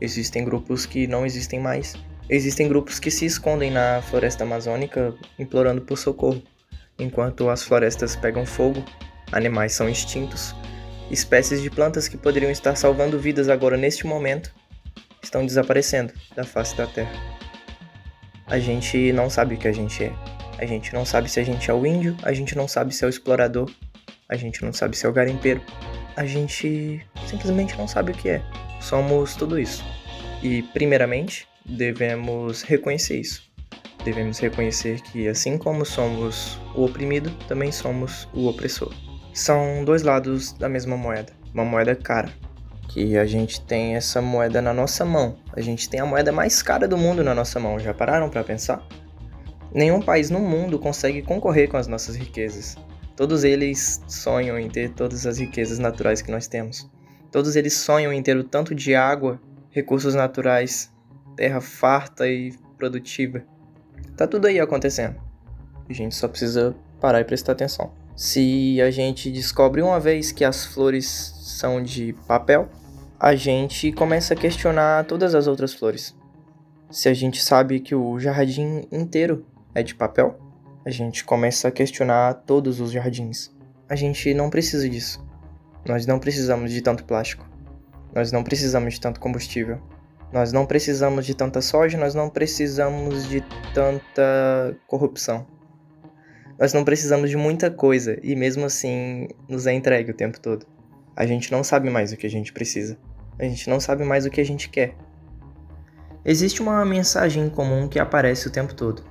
Existem 0.00 0.44
grupos 0.44 0.84
que 0.84 1.06
não 1.06 1.24
existem 1.24 1.60
mais. 1.60 1.94
Existem 2.28 2.68
grupos 2.68 2.98
que 2.98 3.12
se 3.12 3.26
escondem 3.26 3.70
na 3.70 4.02
floresta 4.02 4.42
amazônica 4.42 5.14
implorando 5.38 5.82
por 5.82 5.96
socorro. 5.96 6.42
Enquanto 6.98 7.48
as 7.48 7.62
florestas 7.62 8.16
pegam 8.16 8.44
fogo, 8.44 8.84
animais 9.30 9.72
são 9.72 9.88
extintos 9.88 10.52
Espécies 11.10 11.62
de 11.62 11.70
plantas 11.70 12.06
que 12.06 12.16
poderiam 12.16 12.50
estar 12.50 12.76
salvando 12.76 13.18
vidas 13.18 13.48
agora 13.48 13.76
neste 13.76 14.06
momento 14.06 14.54
estão 15.22 15.44
desaparecendo 15.44 16.12
da 16.36 16.44
face 16.44 16.76
da 16.76 16.86
Terra. 16.86 17.12
A 18.46 18.58
gente 18.58 19.12
não 19.12 19.30
sabe 19.30 19.54
o 19.54 19.58
que 19.58 19.68
a 19.68 19.72
gente 19.72 20.04
é. 20.04 20.12
A 20.58 20.66
gente 20.66 20.92
não 20.92 21.04
sabe 21.04 21.30
se 21.30 21.38
a 21.38 21.44
gente 21.44 21.70
é 21.70 21.74
o 21.74 21.86
índio, 21.86 22.16
a 22.22 22.32
gente 22.32 22.56
não 22.56 22.66
sabe 22.66 22.94
se 22.94 23.04
é 23.04 23.06
o 23.06 23.10
explorador, 23.10 23.70
a 24.28 24.36
gente 24.36 24.62
não 24.64 24.72
sabe 24.72 24.96
se 24.96 25.06
é 25.06 25.08
o 25.08 25.12
garimpeiro. 25.12 25.62
A 26.16 26.26
gente 26.26 27.00
simplesmente 27.26 27.76
não 27.78 27.86
sabe 27.86 28.12
o 28.12 28.14
que 28.14 28.28
é. 28.28 28.42
Somos 28.80 29.36
tudo 29.36 29.58
isso. 29.58 29.84
E, 30.42 30.62
primeiramente, 30.62 31.46
devemos 31.64 32.62
reconhecer 32.62 33.20
isso. 33.20 33.42
Devemos 34.04 34.38
reconhecer 34.38 35.00
que, 35.00 35.28
assim 35.28 35.56
como 35.56 35.84
somos 35.84 36.58
o 36.74 36.84
oprimido, 36.84 37.30
também 37.46 37.70
somos 37.70 38.28
o 38.32 38.48
opressor. 38.48 38.92
São 39.38 39.84
dois 39.84 40.02
lados 40.02 40.50
da 40.50 40.68
mesma 40.68 40.96
moeda, 40.96 41.32
uma 41.54 41.64
moeda 41.64 41.94
cara. 41.94 42.28
Que 42.88 43.16
a 43.16 43.24
gente 43.24 43.60
tem 43.60 43.94
essa 43.94 44.20
moeda 44.20 44.60
na 44.60 44.74
nossa 44.74 45.04
mão. 45.04 45.38
A 45.52 45.60
gente 45.60 45.88
tem 45.88 46.00
a 46.00 46.04
moeda 46.04 46.32
mais 46.32 46.60
cara 46.60 46.88
do 46.88 46.98
mundo 46.98 47.22
na 47.22 47.36
nossa 47.36 47.60
mão. 47.60 47.78
Já 47.78 47.94
pararam 47.94 48.28
para 48.28 48.42
pensar? 48.42 48.84
Nenhum 49.72 50.02
país 50.02 50.28
no 50.28 50.40
mundo 50.40 50.76
consegue 50.76 51.22
concorrer 51.22 51.68
com 51.68 51.76
as 51.76 51.86
nossas 51.86 52.16
riquezas. 52.16 52.76
Todos 53.14 53.44
eles 53.44 54.02
sonham 54.08 54.58
em 54.58 54.68
ter 54.68 54.90
todas 54.90 55.24
as 55.24 55.38
riquezas 55.38 55.78
naturais 55.78 56.20
que 56.20 56.32
nós 56.32 56.48
temos. 56.48 56.90
Todos 57.30 57.54
eles 57.54 57.74
sonham 57.74 58.12
em 58.12 58.20
ter 58.20 58.36
o 58.36 58.42
tanto 58.42 58.74
de 58.74 58.96
água, 58.96 59.40
recursos 59.70 60.16
naturais, 60.16 60.92
terra 61.36 61.60
farta 61.60 62.26
e 62.26 62.52
produtiva. 62.76 63.44
Tá 64.16 64.26
tudo 64.26 64.48
aí 64.48 64.58
acontecendo. 64.58 65.14
A 65.88 65.92
gente 65.92 66.16
só 66.16 66.26
precisa 66.26 66.74
parar 67.00 67.20
e 67.20 67.24
prestar 67.24 67.52
atenção. 67.52 68.07
Se 68.18 68.82
a 68.82 68.90
gente 68.90 69.30
descobre 69.30 69.80
uma 69.80 70.00
vez 70.00 70.32
que 70.32 70.44
as 70.44 70.66
flores 70.66 71.06
são 71.40 71.80
de 71.80 72.12
papel, 72.26 72.68
a 73.16 73.36
gente 73.36 73.92
começa 73.92 74.34
a 74.34 74.36
questionar 74.36 75.04
todas 75.04 75.36
as 75.36 75.46
outras 75.46 75.72
flores. 75.72 76.16
Se 76.90 77.08
a 77.08 77.14
gente 77.14 77.40
sabe 77.40 77.78
que 77.78 77.94
o 77.94 78.18
jardim 78.18 78.88
inteiro 78.90 79.46
é 79.72 79.84
de 79.84 79.94
papel, 79.94 80.36
a 80.84 80.90
gente 80.90 81.22
começa 81.22 81.68
a 81.68 81.70
questionar 81.70 82.34
todos 82.44 82.80
os 82.80 82.90
jardins. 82.90 83.54
A 83.88 83.94
gente 83.94 84.34
não 84.34 84.50
precisa 84.50 84.88
disso. 84.88 85.24
Nós 85.86 86.04
não 86.04 86.18
precisamos 86.18 86.72
de 86.72 86.82
tanto 86.82 87.04
plástico. 87.04 87.48
Nós 88.12 88.32
não 88.32 88.42
precisamos 88.42 88.94
de 88.94 89.00
tanto 89.00 89.20
combustível. 89.20 89.80
Nós 90.32 90.52
não 90.52 90.66
precisamos 90.66 91.24
de 91.24 91.36
tanta 91.36 91.60
soja, 91.60 91.96
nós 91.96 92.16
não 92.16 92.28
precisamos 92.28 93.28
de 93.28 93.44
tanta 93.72 94.76
corrupção. 94.88 95.46
Nós 96.58 96.72
não 96.72 96.84
precisamos 96.84 97.30
de 97.30 97.36
muita 97.36 97.70
coisa 97.70 98.18
e 98.20 98.34
mesmo 98.34 98.64
assim 98.66 99.28
nos 99.48 99.66
é 99.66 99.72
entregue 99.72 100.10
o 100.10 100.14
tempo 100.14 100.40
todo. 100.40 100.66
A 101.14 101.24
gente 101.24 101.52
não 101.52 101.62
sabe 101.62 101.88
mais 101.88 102.12
o 102.12 102.16
que 102.16 102.26
a 102.26 102.30
gente 102.30 102.52
precisa. 102.52 102.98
A 103.38 103.44
gente 103.44 103.70
não 103.70 103.78
sabe 103.78 104.04
mais 104.04 104.26
o 104.26 104.30
que 104.30 104.40
a 104.40 104.44
gente 104.44 104.68
quer. 104.68 104.96
Existe 106.24 106.60
uma 106.60 106.84
mensagem 106.84 107.48
comum 107.48 107.86
que 107.86 108.00
aparece 108.00 108.48
o 108.48 108.50
tempo 108.50 108.74
todo. 108.74 109.04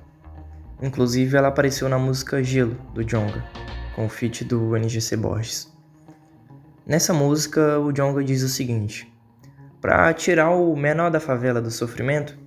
Inclusive 0.82 1.38
ela 1.38 1.48
apareceu 1.48 1.88
na 1.88 1.98
música 1.98 2.42
Gelo 2.44 2.76
do 2.92 3.02
Jonga, 3.02 3.42
com 3.96 4.04
o 4.04 4.08
feat 4.10 4.44
do 4.44 4.76
NGC 4.76 5.16
Borges. 5.16 5.72
Nessa 6.86 7.14
música, 7.14 7.78
o 7.78 7.90
Jonga 7.92 8.22
diz 8.22 8.42
o 8.42 8.48
seguinte: 8.48 9.10
Para 9.80 10.12
tirar 10.12 10.50
o 10.50 10.76
menor 10.76 11.10
da 11.10 11.18
favela 11.18 11.62
do 11.62 11.70
sofrimento, 11.70 12.38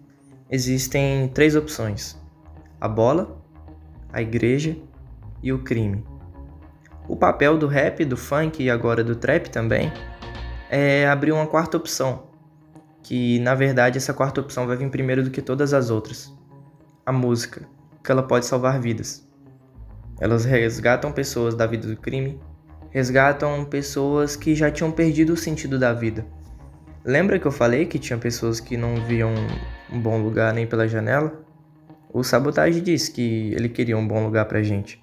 existem 0.49 1.27
três 1.29 1.55
opções: 1.55 2.15
a 2.79 2.87
bola, 2.87 3.43
a 4.13 4.21
igreja 4.21 4.77
e 5.41 5.51
o 5.51 5.59
crime. 5.59 6.03
O 7.07 7.15
papel 7.15 7.57
do 7.57 7.67
rap, 7.67 8.05
do 8.05 8.15
funk 8.15 8.63
e 8.63 8.69
agora 8.69 9.03
do 9.03 9.15
trap 9.15 9.49
também 9.49 9.91
é 10.69 11.07
abrir 11.07 11.31
uma 11.31 11.47
quarta 11.47 11.77
opção, 11.77 12.23
que 13.03 13.39
na 13.39 13.55
verdade 13.55 13.97
essa 13.97 14.13
quarta 14.13 14.41
opção 14.41 14.67
vai 14.67 14.77
vir 14.77 14.89
primeiro 14.89 15.23
do 15.23 15.31
que 15.31 15.41
todas 15.41 15.73
as 15.73 15.89
outras: 15.89 16.33
a 17.05 17.11
música, 17.11 17.67
que 18.03 18.11
ela 18.11 18.23
pode 18.23 18.45
salvar 18.45 18.79
vidas. 18.79 19.27
Elas 20.19 20.45
resgatam 20.45 21.11
pessoas 21.11 21.55
da 21.55 21.65
vida 21.65 21.87
do 21.87 21.97
crime 21.97 22.39
resgatam 22.91 23.63
pessoas 23.63 24.35
que 24.35 24.53
já 24.53 24.69
tinham 24.69 24.91
perdido 24.91 25.33
o 25.33 25.37
sentido 25.37 25.79
da 25.79 25.93
vida. 25.93 26.25
Lembra 27.03 27.39
que 27.39 27.47
eu 27.47 27.51
falei 27.51 27.85
que 27.85 27.97
tinha 27.97 28.19
pessoas 28.19 28.59
que 28.59 28.77
não 28.77 28.95
viam 29.05 29.33
um 29.91 29.99
bom 29.99 30.21
lugar 30.21 30.53
nem 30.53 30.67
pela 30.67 30.87
janela? 30.87 31.41
O 32.13 32.23
Sabotage 32.23 32.81
disse 32.81 33.11
que 33.11 33.53
ele 33.53 33.69
queria 33.69 33.97
um 33.97 34.07
bom 34.07 34.23
lugar 34.23 34.45
pra 34.45 34.61
gente. 34.61 35.00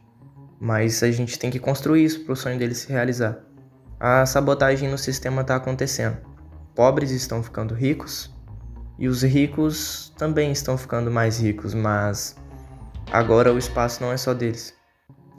Mas 0.60 1.02
a 1.02 1.10
gente 1.10 1.38
tem 1.38 1.50
que 1.50 1.58
construir 1.58 2.04
isso 2.04 2.24
para 2.24 2.32
o 2.32 2.36
sonho 2.36 2.58
dele 2.58 2.74
se 2.74 2.90
realizar. 2.90 3.38
A 4.00 4.24
sabotagem 4.26 4.88
no 4.88 4.98
sistema 4.98 5.42
está 5.42 5.56
acontecendo. 5.56 6.18
Pobres 6.74 7.10
estão 7.10 7.42
ficando 7.42 7.74
ricos 7.74 8.32
e 8.98 9.08
os 9.08 9.22
ricos 9.22 10.12
também 10.16 10.50
estão 10.50 10.76
ficando 10.76 11.10
mais 11.10 11.40
ricos, 11.40 11.74
mas 11.74 12.36
agora 13.12 13.52
o 13.52 13.58
espaço 13.58 14.02
não 14.02 14.12
é 14.12 14.16
só 14.16 14.34
deles. 14.34 14.74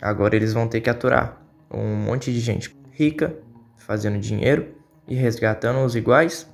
Agora 0.02 0.36
eles 0.36 0.54
vão 0.54 0.68
ter 0.68 0.82
que 0.82 0.90
aturar 0.90 1.42
um 1.72 1.96
monte 1.96 2.32
de 2.32 2.40
gente 2.40 2.76
rica 2.92 3.36
fazendo 3.78 4.20
dinheiro 4.20 4.74
e 5.08 5.16
resgatando 5.16 5.84
os 5.84 5.96
iguais 5.96 6.50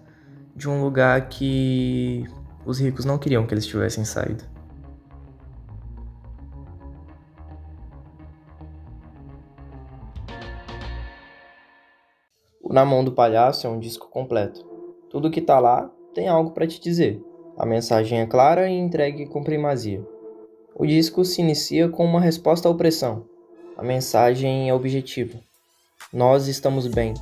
de 0.55 0.69
um 0.69 0.81
lugar 0.81 1.27
que 1.27 2.25
os 2.65 2.79
ricos 2.79 3.05
não 3.05 3.17
queriam 3.17 3.45
que 3.45 3.53
eles 3.53 3.65
tivessem 3.65 4.05
saído. 4.05 4.43
Na 12.75 12.83
Mão 12.83 13.05
do 13.05 13.13
Palhaço 13.13 13.65
é 13.65 13.69
um 13.69 13.79
disco 13.79 14.09
completo. 14.09 14.65
Tudo 15.09 15.31
que 15.31 15.39
tá 15.39 15.59
lá 15.59 15.89
tem 16.13 16.27
algo 16.27 16.51
para 16.51 16.67
te 16.67 16.77
dizer. 16.77 17.23
A 17.57 17.65
mensagem 17.65 18.19
é 18.19 18.25
clara 18.25 18.69
e 18.69 18.77
entregue 18.77 19.27
com 19.27 19.41
primazia. 19.41 20.05
O 20.75 20.85
disco 20.85 21.23
se 21.23 21.39
inicia 21.39 21.87
com 21.87 22.03
uma 22.03 22.19
resposta 22.19 22.67
à 22.67 22.71
opressão, 22.71 23.23
a 23.77 23.81
mensagem 23.81 24.67
é 24.67 24.73
objetiva. 24.73 25.39
Nós 26.11 26.49
estamos 26.49 26.85
bem. 26.85 27.13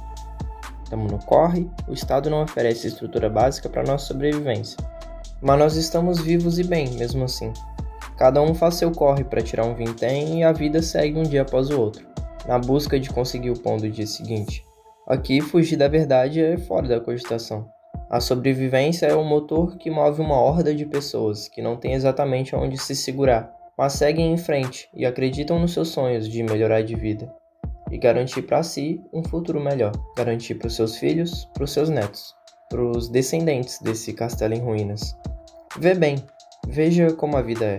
Estamos 0.86 1.12
no 1.12 1.20
corre, 1.20 1.70
o 1.88 1.94
Estado 1.94 2.32
não 2.32 2.42
oferece 2.42 2.88
estrutura 2.88 3.30
básica 3.30 3.70
para 3.70 3.84
nossa 3.84 4.08
sobrevivência. 4.08 4.78
Mas 5.40 5.60
nós 5.60 5.76
estamos 5.76 6.20
vivos 6.20 6.58
e 6.58 6.64
bem, 6.64 6.90
mesmo 6.96 7.26
assim. 7.26 7.54
Cada 8.18 8.42
um 8.42 8.56
faz 8.56 8.74
seu 8.74 8.92
corre 8.92 9.24
para 9.24 9.44
tirar 9.44 9.68
um 9.68 9.76
vintém 9.76 10.40
e 10.40 10.44
a 10.44 10.52
vida 10.52 10.82
segue 10.82 11.20
um 11.20 11.22
dia 11.22 11.44
após 11.44 11.70
o 11.70 11.80
outro, 11.80 12.04
na 12.48 12.58
busca 12.58 13.00
de 13.00 13.12
conseguir 13.12 13.52
o 13.52 13.60
pão 13.60 13.78
do 13.78 13.88
dia 13.88 14.08
seguinte. 14.08 14.66
Aqui, 15.08 15.42
fugir 15.42 15.78
da 15.78 15.88
verdade 15.88 16.42
é 16.42 16.58
fora 16.58 16.88
da 16.88 17.00
cogitação. 17.00 17.70
A 18.10 18.20
sobrevivência 18.20 19.08
é 19.08 19.16
o 19.16 19.24
motor 19.24 19.78
que 19.78 19.90
move 19.90 20.22
uma 20.22 20.40
horda 20.40 20.74
de 20.74 20.86
pessoas 20.86 21.48
que 21.48 21.62
não 21.62 21.76
tem 21.76 21.94
exatamente 21.94 22.56
onde 22.56 22.78
se 22.78 22.96
segurar 22.96 23.54
mas 23.78 23.94
seguem 23.94 24.34
em 24.34 24.38
frente 24.38 24.90
e 24.94 25.06
acreditam 25.06 25.60
nos 25.60 25.74
seus 25.74 25.90
sonhos 25.90 26.28
de 26.28 26.44
melhorar 26.44 26.84
de 26.84 26.96
vida 26.96 27.34
e 27.92 27.98
garantir 27.98 28.44
para 28.44 28.64
si 28.64 29.02
um 29.12 29.24
futuro 29.24 29.60
melhor, 29.60 29.92
garantir 30.16 30.56
para 30.56 30.68
os 30.68 30.76
seus 30.76 30.98
filhos, 30.98 31.46
para 31.54 31.64
os 31.64 31.72
seus 31.72 31.90
netos, 31.90 32.36
para 32.70 32.84
os 32.84 33.10
descendentes 33.10 33.80
desse 33.80 34.14
castelo 34.14 34.54
em 34.54 34.60
ruínas. 34.60 35.16
Vê 35.78 35.94
bem, 35.94 36.16
veja 36.68 37.14
como 37.14 37.38
a 37.38 37.42
vida 37.42 37.66
é. 37.66 37.78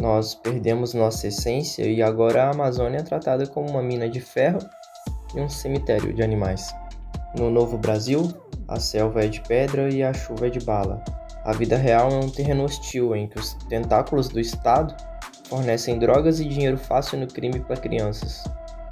Nós 0.00 0.34
perdemos 0.34 0.94
nossa 0.94 1.26
essência 1.26 1.84
e 1.84 2.00
agora 2.00 2.44
a 2.44 2.50
Amazônia 2.50 2.98
é 2.98 3.02
tratada 3.02 3.46
como 3.46 3.68
uma 3.68 3.82
mina 3.82 4.08
de 4.08 4.20
ferro 4.20 4.60
um 5.40 5.48
cemitério 5.48 6.12
de 6.12 6.22
animais. 6.22 6.74
No 7.36 7.50
Novo 7.50 7.78
Brasil, 7.78 8.32
a 8.66 8.78
selva 8.78 9.24
é 9.24 9.28
de 9.28 9.40
pedra 9.42 9.92
e 9.92 10.02
a 10.02 10.12
chuva 10.12 10.46
é 10.46 10.50
de 10.50 10.60
bala. 10.60 11.02
A 11.44 11.52
vida 11.52 11.76
real 11.76 12.10
é 12.10 12.16
um 12.16 12.28
terreno 12.28 12.64
hostil 12.64 13.14
em 13.14 13.26
que 13.26 13.38
os 13.38 13.54
tentáculos 13.68 14.28
do 14.28 14.38
Estado 14.40 14.94
fornecem 15.48 15.98
drogas 15.98 16.40
e 16.40 16.44
dinheiro 16.44 16.76
fácil 16.76 17.18
no 17.18 17.26
crime 17.26 17.60
para 17.60 17.76
crianças. 17.76 18.44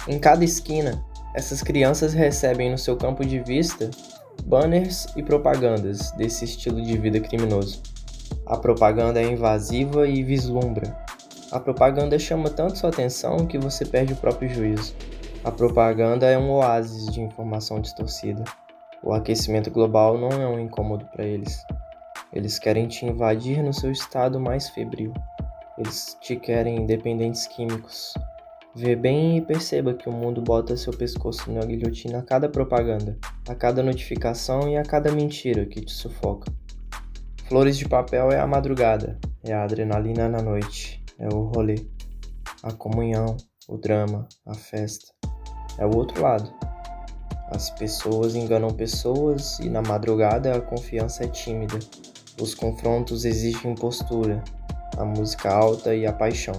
Em 0.07 0.17
cada 0.17 0.43
esquina, 0.43 1.03
essas 1.35 1.61
crianças 1.61 2.13
recebem 2.13 2.71
no 2.71 2.77
seu 2.77 2.97
campo 2.97 3.23
de 3.23 3.39
vista 3.39 3.91
banners 4.45 5.07
e 5.15 5.21
propagandas 5.21 6.11
desse 6.13 6.45
estilo 6.45 6.81
de 6.81 6.97
vida 6.97 7.19
criminoso. 7.19 7.81
A 8.45 8.57
propaganda 8.57 9.21
é 9.21 9.25
invasiva 9.25 10.07
e 10.07 10.23
vislumbra. 10.23 10.97
A 11.51 11.59
propaganda 11.59 12.17
chama 12.17 12.49
tanto 12.49 12.77
sua 12.77 12.89
atenção 12.89 13.45
que 13.45 13.57
você 13.57 13.85
perde 13.85 14.13
o 14.13 14.17
próprio 14.17 14.49
juízo. 14.49 14.95
A 15.43 15.51
propaganda 15.51 16.25
é 16.25 16.37
um 16.37 16.51
oásis 16.51 17.11
de 17.13 17.21
informação 17.21 17.79
distorcida. 17.79 18.43
O 19.03 19.13
aquecimento 19.13 19.71
global 19.71 20.17
não 20.17 20.29
é 20.29 20.47
um 20.47 20.59
incômodo 20.59 21.05
para 21.05 21.25
eles. 21.25 21.63
Eles 22.33 22.59
querem 22.59 22.87
te 22.87 23.05
invadir 23.05 23.63
no 23.63 23.73
seu 23.73 23.91
estado 23.91 24.39
mais 24.39 24.69
febril. 24.69 25.13
Eles 25.77 26.17
te 26.21 26.35
querem 26.35 26.85
dependentes 26.85 27.47
químicos. 27.47 28.13
Vê 28.75 28.95
bem 28.95 29.37
e 29.37 29.41
perceba 29.41 29.93
que 29.93 30.09
o 30.09 30.11
mundo 30.11 30.41
bota 30.41 30.75
seu 30.75 30.91
pescoço 30.95 31.51
na 31.51 31.65
guilhotina 31.65 32.19
a 32.19 32.23
cada 32.23 32.49
propaganda, 32.49 33.17
a 33.47 33.55
cada 33.55 33.81
notificação 33.81 34.69
e 34.69 34.77
a 34.77 34.83
cada 34.83 35.11
mentira 35.11 35.65
que 35.65 35.81
te 35.81 35.91
sufoca. 35.91 36.51
Flores 37.47 37.77
de 37.77 37.87
papel 37.87 38.31
é 38.31 38.39
a 38.39 38.45
madrugada, 38.45 39.17
é 39.43 39.53
a 39.53 39.63
adrenalina 39.63 40.27
na 40.27 40.41
noite, 40.41 41.03
é 41.17 41.27
o 41.33 41.43
rolê, 41.43 41.87
a 42.61 42.73
comunhão, 42.73 43.37
o 43.67 43.77
drama, 43.77 44.27
a 44.45 44.53
festa. 44.53 45.16
É 45.77 45.85
o 45.85 45.95
outro 45.95 46.21
lado. 46.21 46.51
As 47.51 47.69
pessoas 47.69 48.35
enganam 48.35 48.69
pessoas 48.69 49.59
e 49.59 49.69
na 49.69 49.81
madrugada 49.81 50.55
a 50.55 50.61
confiança 50.61 51.23
é 51.23 51.27
tímida. 51.27 51.79
Os 52.41 52.53
confrontos 52.53 53.25
exigem 53.25 53.73
postura, 53.73 54.43
a 54.97 55.05
música 55.05 55.51
alta 55.51 55.95
e 55.95 56.05
a 56.05 56.13
paixão. 56.13 56.55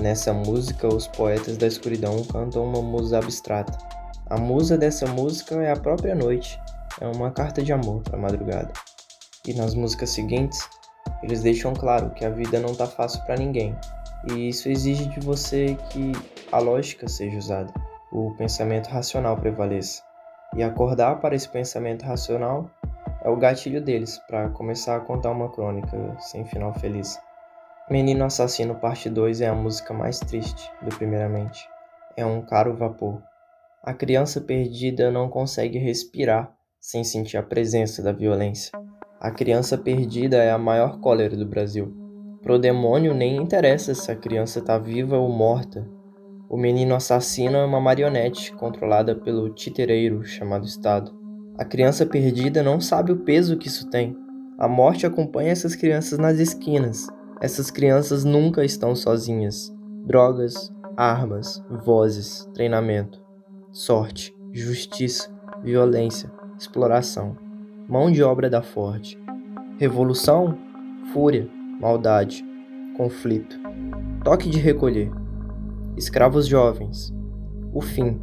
Nessa 0.00 0.32
música, 0.32 0.88
os 0.88 1.06
poetas 1.06 1.56
da 1.56 1.66
escuridão 1.66 2.24
cantam 2.24 2.64
uma 2.64 2.82
musa 2.82 3.18
abstrata. 3.18 3.76
A 4.28 4.36
musa 4.36 4.76
dessa 4.76 5.06
música 5.06 5.54
é 5.62 5.70
a 5.70 5.76
própria 5.76 6.14
noite, 6.14 6.60
é 7.00 7.06
uma 7.06 7.30
carta 7.30 7.62
de 7.62 7.72
amor 7.72 8.02
para 8.02 8.16
a 8.16 8.20
madrugada. 8.20 8.72
E 9.46 9.54
nas 9.54 9.74
músicas 9.74 10.10
seguintes, 10.10 10.58
eles 11.22 11.42
deixam 11.42 11.72
claro 11.72 12.10
que 12.10 12.24
a 12.24 12.30
vida 12.30 12.58
não 12.58 12.74
tá 12.74 12.86
fácil 12.86 13.22
para 13.24 13.36
ninguém, 13.36 13.76
e 14.28 14.48
isso 14.48 14.68
exige 14.68 15.06
de 15.06 15.20
você 15.20 15.76
que 15.90 16.12
a 16.50 16.58
lógica 16.58 17.06
seja 17.06 17.38
usada, 17.38 17.72
o 18.18 18.34
pensamento 18.34 18.88
racional 18.88 19.36
prevaleça. 19.36 20.02
E 20.54 20.62
acordar 20.62 21.20
para 21.20 21.34
esse 21.34 21.46
pensamento 21.46 22.02
racional 22.02 22.70
é 23.22 23.28
o 23.28 23.36
gatilho 23.36 23.82
deles 23.82 24.18
para 24.26 24.48
começar 24.48 24.96
a 24.96 25.00
contar 25.00 25.32
uma 25.32 25.50
crônica 25.50 26.16
sem 26.18 26.46
final 26.46 26.72
feliz. 26.72 27.20
Menino 27.90 28.24
Assassino 28.24 28.74
Parte 28.76 29.10
2 29.10 29.42
é 29.42 29.48
a 29.48 29.54
música 29.54 29.92
mais 29.92 30.18
triste 30.18 30.72
do 30.80 30.96
Primeiramente. 30.96 31.68
É 32.16 32.24
um 32.24 32.40
caro 32.40 32.74
vapor. 32.74 33.22
A 33.82 33.92
criança 33.92 34.40
perdida 34.40 35.10
não 35.10 35.28
consegue 35.28 35.78
respirar 35.78 36.50
sem 36.80 37.04
sentir 37.04 37.36
a 37.36 37.42
presença 37.42 38.02
da 38.02 38.12
violência. 38.12 38.72
A 39.20 39.30
criança 39.30 39.76
perdida 39.76 40.38
é 40.38 40.50
a 40.50 40.58
maior 40.58 41.00
cólera 41.00 41.36
do 41.36 41.46
Brasil. 41.46 41.94
Pro 42.42 42.58
demônio 42.58 43.12
nem 43.12 43.36
interessa 43.36 43.94
se 43.94 44.10
a 44.10 44.16
criança 44.16 44.60
está 44.60 44.78
viva 44.78 45.18
ou 45.18 45.28
morta. 45.28 45.86
O 46.48 46.56
menino 46.56 46.94
assassino 46.94 47.56
é 47.56 47.64
uma 47.64 47.80
marionete 47.80 48.52
controlada 48.52 49.14
pelo 49.14 49.50
titereiro 49.50 50.24
chamado 50.24 50.64
Estado. 50.64 51.12
A 51.58 51.64
criança 51.64 52.06
perdida 52.06 52.62
não 52.62 52.80
sabe 52.80 53.10
o 53.10 53.16
peso 53.16 53.56
que 53.56 53.66
isso 53.66 53.90
tem. 53.90 54.16
A 54.58 54.68
morte 54.68 55.06
acompanha 55.06 55.50
essas 55.50 55.74
crianças 55.74 56.18
nas 56.18 56.38
esquinas, 56.38 57.08
essas 57.40 57.70
crianças 57.70 58.24
nunca 58.24 58.64
estão 58.64 58.94
sozinhas. 58.94 59.74
Drogas, 60.06 60.72
armas, 60.96 61.62
vozes, 61.84 62.48
treinamento, 62.54 63.20
sorte, 63.72 64.34
justiça, 64.52 65.28
violência, 65.62 66.30
exploração, 66.58 67.36
mão 67.88 68.10
de 68.10 68.22
obra 68.22 68.48
da 68.48 68.62
Ford, 68.62 69.18
revolução, 69.78 70.56
fúria, 71.12 71.48
maldade, 71.80 72.44
conflito, 72.96 73.58
toque 74.24 74.48
de 74.48 74.58
recolher, 74.58 75.10
escravos 75.96 76.46
jovens, 76.46 77.12
o 77.72 77.80
fim, 77.80 78.20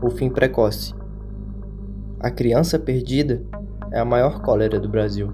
o 0.00 0.10
fim 0.10 0.30
precoce. 0.30 0.94
A 2.18 2.30
criança 2.30 2.78
perdida 2.78 3.42
é 3.90 4.00
a 4.00 4.04
maior 4.04 4.40
cólera 4.40 4.80
do 4.80 4.88
Brasil. 4.88 5.30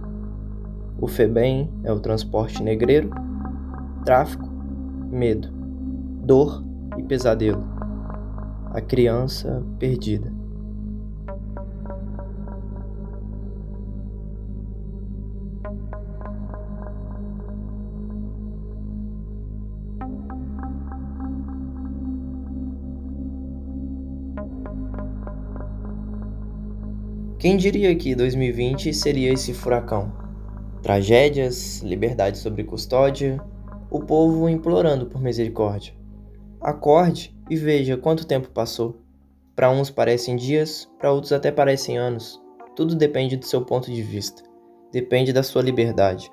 O 1.00 1.06
FEBEM 1.06 1.70
é 1.84 1.92
o 1.92 2.00
transporte 2.00 2.62
negreiro, 2.62 3.10
tráfico, 4.04 4.48
medo, 5.10 5.48
dor 6.24 6.64
e 6.96 7.02
pesadelo. 7.04 7.64
A 8.72 8.80
criança 8.80 9.62
perdida. 9.78 10.38
Quem 27.38 27.56
diria 27.56 27.94
que 27.94 28.16
2020 28.16 28.92
seria 28.92 29.32
esse 29.32 29.54
furacão? 29.54 30.12
Tragédias, 30.82 31.80
liberdade 31.84 32.36
sobre 32.36 32.64
custódia, 32.64 33.40
o 33.88 34.00
povo 34.00 34.48
implorando 34.48 35.06
por 35.06 35.22
misericórdia. 35.22 35.94
Acorde 36.60 37.32
e 37.48 37.54
veja 37.54 37.96
quanto 37.96 38.26
tempo 38.26 38.50
passou. 38.50 39.00
Para 39.54 39.70
uns 39.70 39.88
parecem 39.88 40.34
dias, 40.34 40.90
para 40.98 41.12
outros 41.12 41.32
até 41.32 41.52
parecem 41.52 41.96
anos. 41.96 42.42
Tudo 42.74 42.96
depende 42.96 43.36
do 43.36 43.46
seu 43.46 43.64
ponto 43.64 43.88
de 43.88 44.02
vista. 44.02 44.42
Depende 44.90 45.32
da 45.32 45.44
sua 45.44 45.62
liberdade. 45.62 46.28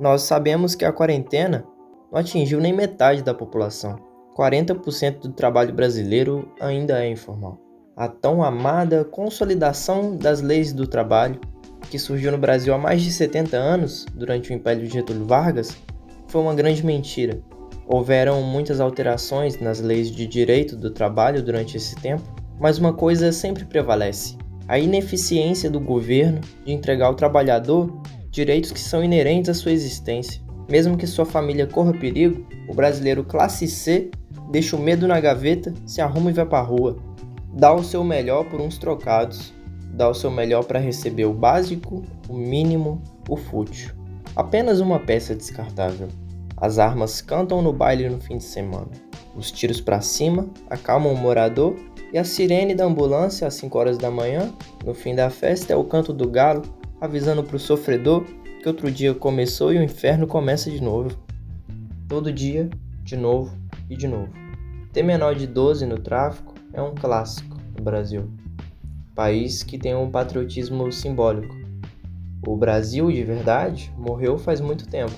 Nós 0.00 0.22
sabemos 0.22 0.74
que 0.74 0.84
a 0.84 0.92
quarentena 0.92 1.64
não 2.10 2.18
atingiu 2.18 2.58
nem 2.58 2.72
metade 2.72 3.22
da 3.22 3.32
população. 3.32 4.00
40% 4.36 5.20
do 5.20 5.32
trabalho 5.32 5.72
brasileiro 5.72 6.52
ainda 6.60 7.04
é 7.04 7.08
informal. 7.08 7.63
A 7.96 8.08
tão 8.08 8.42
amada 8.42 9.04
consolidação 9.04 10.16
das 10.16 10.42
leis 10.42 10.72
do 10.72 10.84
trabalho 10.84 11.40
que 11.88 11.96
surgiu 11.96 12.32
no 12.32 12.38
Brasil 12.38 12.74
há 12.74 12.78
mais 12.78 13.02
de 13.02 13.12
70 13.12 13.56
anos, 13.56 14.04
durante 14.12 14.50
o 14.50 14.52
Império 14.52 14.84
de 14.84 14.92
Getúlio 14.92 15.24
Vargas, 15.24 15.76
foi 16.26 16.42
uma 16.42 16.56
grande 16.56 16.84
mentira. 16.84 17.40
Houveram 17.86 18.42
muitas 18.42 18.80
alterações 18.80 19.60
nas 19.60 19.80
leis 19.80 20.10
de 20.10 20.26
direito 20.26 20.74
do 20.74 20.90
trabalho 20.90 21.40
durante 21.40 21.76
esse 21.76 21.94
tempo, 21.94 22.24
mas 22.58 22.78
uma 22.78 22.92
coisa 22.92 23.30
sempre 23.30 23.64
prevalece: 23.64 24.36
a 24.66 24.76
ineficiência 24.76 25.70
do 25.70 25.78
governo 25.78 26.40
de 26.64 26.72
entregar 26.72 27.06
ao 27.06 27.14
trabalhador 27.14 28.02
direitos 28.28 28.72
que 28.72 28.80
são 28.80 29.04
inerentes 29.04 29.50
à 29.50 29.54
sua 29.54 29.70
existência. 29.70 30.42
Mesmo 30.68 30.96
que 30.96 31.06
sua 31.06 31.24
família 31.24 31.68
corra 31.68 31.92
perigo, 31.92 32.44
o 32.68 32.74
brasileiro 32.74 33.22
classe 33.22 33.68
C 33.68 34.10
deixa 34.50 34.74
o 34.74 34.80
medo 34.80 35.06
na 35.06 35.20
gaveta, 35.20 35.72
se 35.86 36.00
arruma 36.00 36.30
e 36.30 36.34
vai 36.34 36.44
para 36.44 36.58
a 36.58 36.62
rua. 36.62 37.13
Dá 37.56 37.72
o 37.72 37.84
seu 37.84 38.02
melhor 38.02 38.44
por 38.46 38.60
uns 38.60 38.78
trocados, 38.78 39.54
dá 39.92 40.08
o 40.08 40.14
seu 40.14 40.28
melhor 40.28 40.64
para 40.64 40.80
receber 40.80 41.24
o 41.24 41.32
básico, 41.32 42.02
o 42.28 42.34
mínimo, 42.34 43.00
o 43.28 43.36
fútil. 43.36 43.92
Apenas 44.34 44.80
uma 44.80 44.98
peça 44.98 45.36
descartável. 45.36 46.08
As 46.56 46.80
armas 46.80 47.22
cantam 47.22 47.62
no 47.62 47.72
baile 47.72 48.08
no 48.08 48.20
fim 48.20 48.38
de 48.38 48.44
semana. 48.44 48.90
Os 49.36 49.52
tiros 49.52 49.80
para 49.80 50.00
cima 50.00 50.48
acalmam 50.68 51.12
o 51.12 51.16
morador 51.16 51.76
e 52.12 52.18
a 52.18 52.24
sirene 52.24 52.74
da 52.74 52.86
ambulância 52.86 53.46
às 53.46 53.54
5 53.54 53.78
horas 53.78 53.98
da 53.98 54.10
manhã, 54.10 54.52
no 54.84 54.92
fim 54.92 55.14
da 55.14 55.30
festa, 55.30 55.72
é 55.72 55.76
o 55.76 55.84
canto 55.84 56.12
do 56.12 56.28
galo, 56.28 56.62
avisando 57.00 57.44
para 57.44 57.56
o 57.56 57.60
sofredor 57.60 58.24
que 58.60 58.68
outro 58.68 58.90
dia 58.90 59.14
começou 59.14 59.72
e 59.72 59.78
o 59.78 59.82
inferno 59.82 60.26
começa 60.26 60.68
de 60.68 60.82
novo. 60.82 61.16
Todo 62.08 62.32
dia, 62.32 62.68
de 63.04 63.16
novo 63.16 63.56
e 63.88 63.96
de 63.96 64.08
novo. 64.08 64.32
Ter 64.92 65.04
menor 65.04 65.36
de 65.36 65.46
12 65.46 65.86
no 65.86 65.98
tráfico 65.98 66.53
é 66.74 66.82
um 66.82 66.94
clássico 66.94 67.56
no 67.76 67.82
Brasil 67.82 68.28
país 69.14 69.62
que 69.62 69.78
tem 69.78 69.94
um 69.94 70.10
patriotismo 70.10 70.90
simbólico. 70.90 71.54
O 72.46 72.56
Brasil, 72.56 73.10
de 73.10 73.22
verdade, 73.22 73.92
morreu 73.96 74.36
faz 74.36 74.60
muito 74.60 74.86
tempo. 74.86 75.14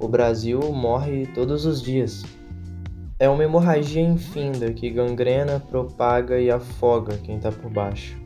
O 0.00 0.08
Brasil 0.08 0.60
morre 0.72 1.26
todos 1.26 1.64
os 1.64 1.80
dias. 1.80 2.24
É 3.18 3.28
uma 3.28 3.44
hemorragia 3.44 4.02
infinda 4.02 4.72
que 4.72 4.90
gangrena, 4.90 5.58
propaga 5.58 6.38
e 6.38 6.50
afoga 6.50 7.16
quem 7.18 7.36
está 7.36 7.50
por 7.50 7.70
baixo. 7.70 8.20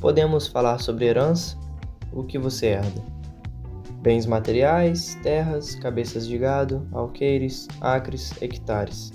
Podemos 0.00 0.48
falar 0.48 0.78
sobre 0.78 1.04
herança? 1.04 1.56
O 2.12 2.24
que 2.24 2.38
você 2.38 2.68
herda? 2.68 3.00
Bens 4.00 4.26
materiais, 4.26 5.16
terras, 5.22 5.76
cabeças 5.76 6.26
de 6.26 6.36
gado, 6.36 6.88
alqueires, 6.90 7.68
acres, 7.80 8.32
hectares. 8.42 9.12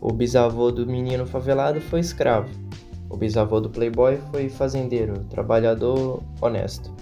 O 0.00 0.12
bisavô 0.12 0.70
do 0.70 0.86
menino 0.86 1.26
favelado 1.26 1.80
foi 1.80 2.00
escravo 2.00 2.50
o 3.10 3.16
bisavô 3.16 3.58
do 3.58 3.70
playboy 3.70 4.18
foi 4.30 4.50
fazendeiro, 4.50 5.24
trabalhador, 5.30 6.22
honesto. 6.42 6.92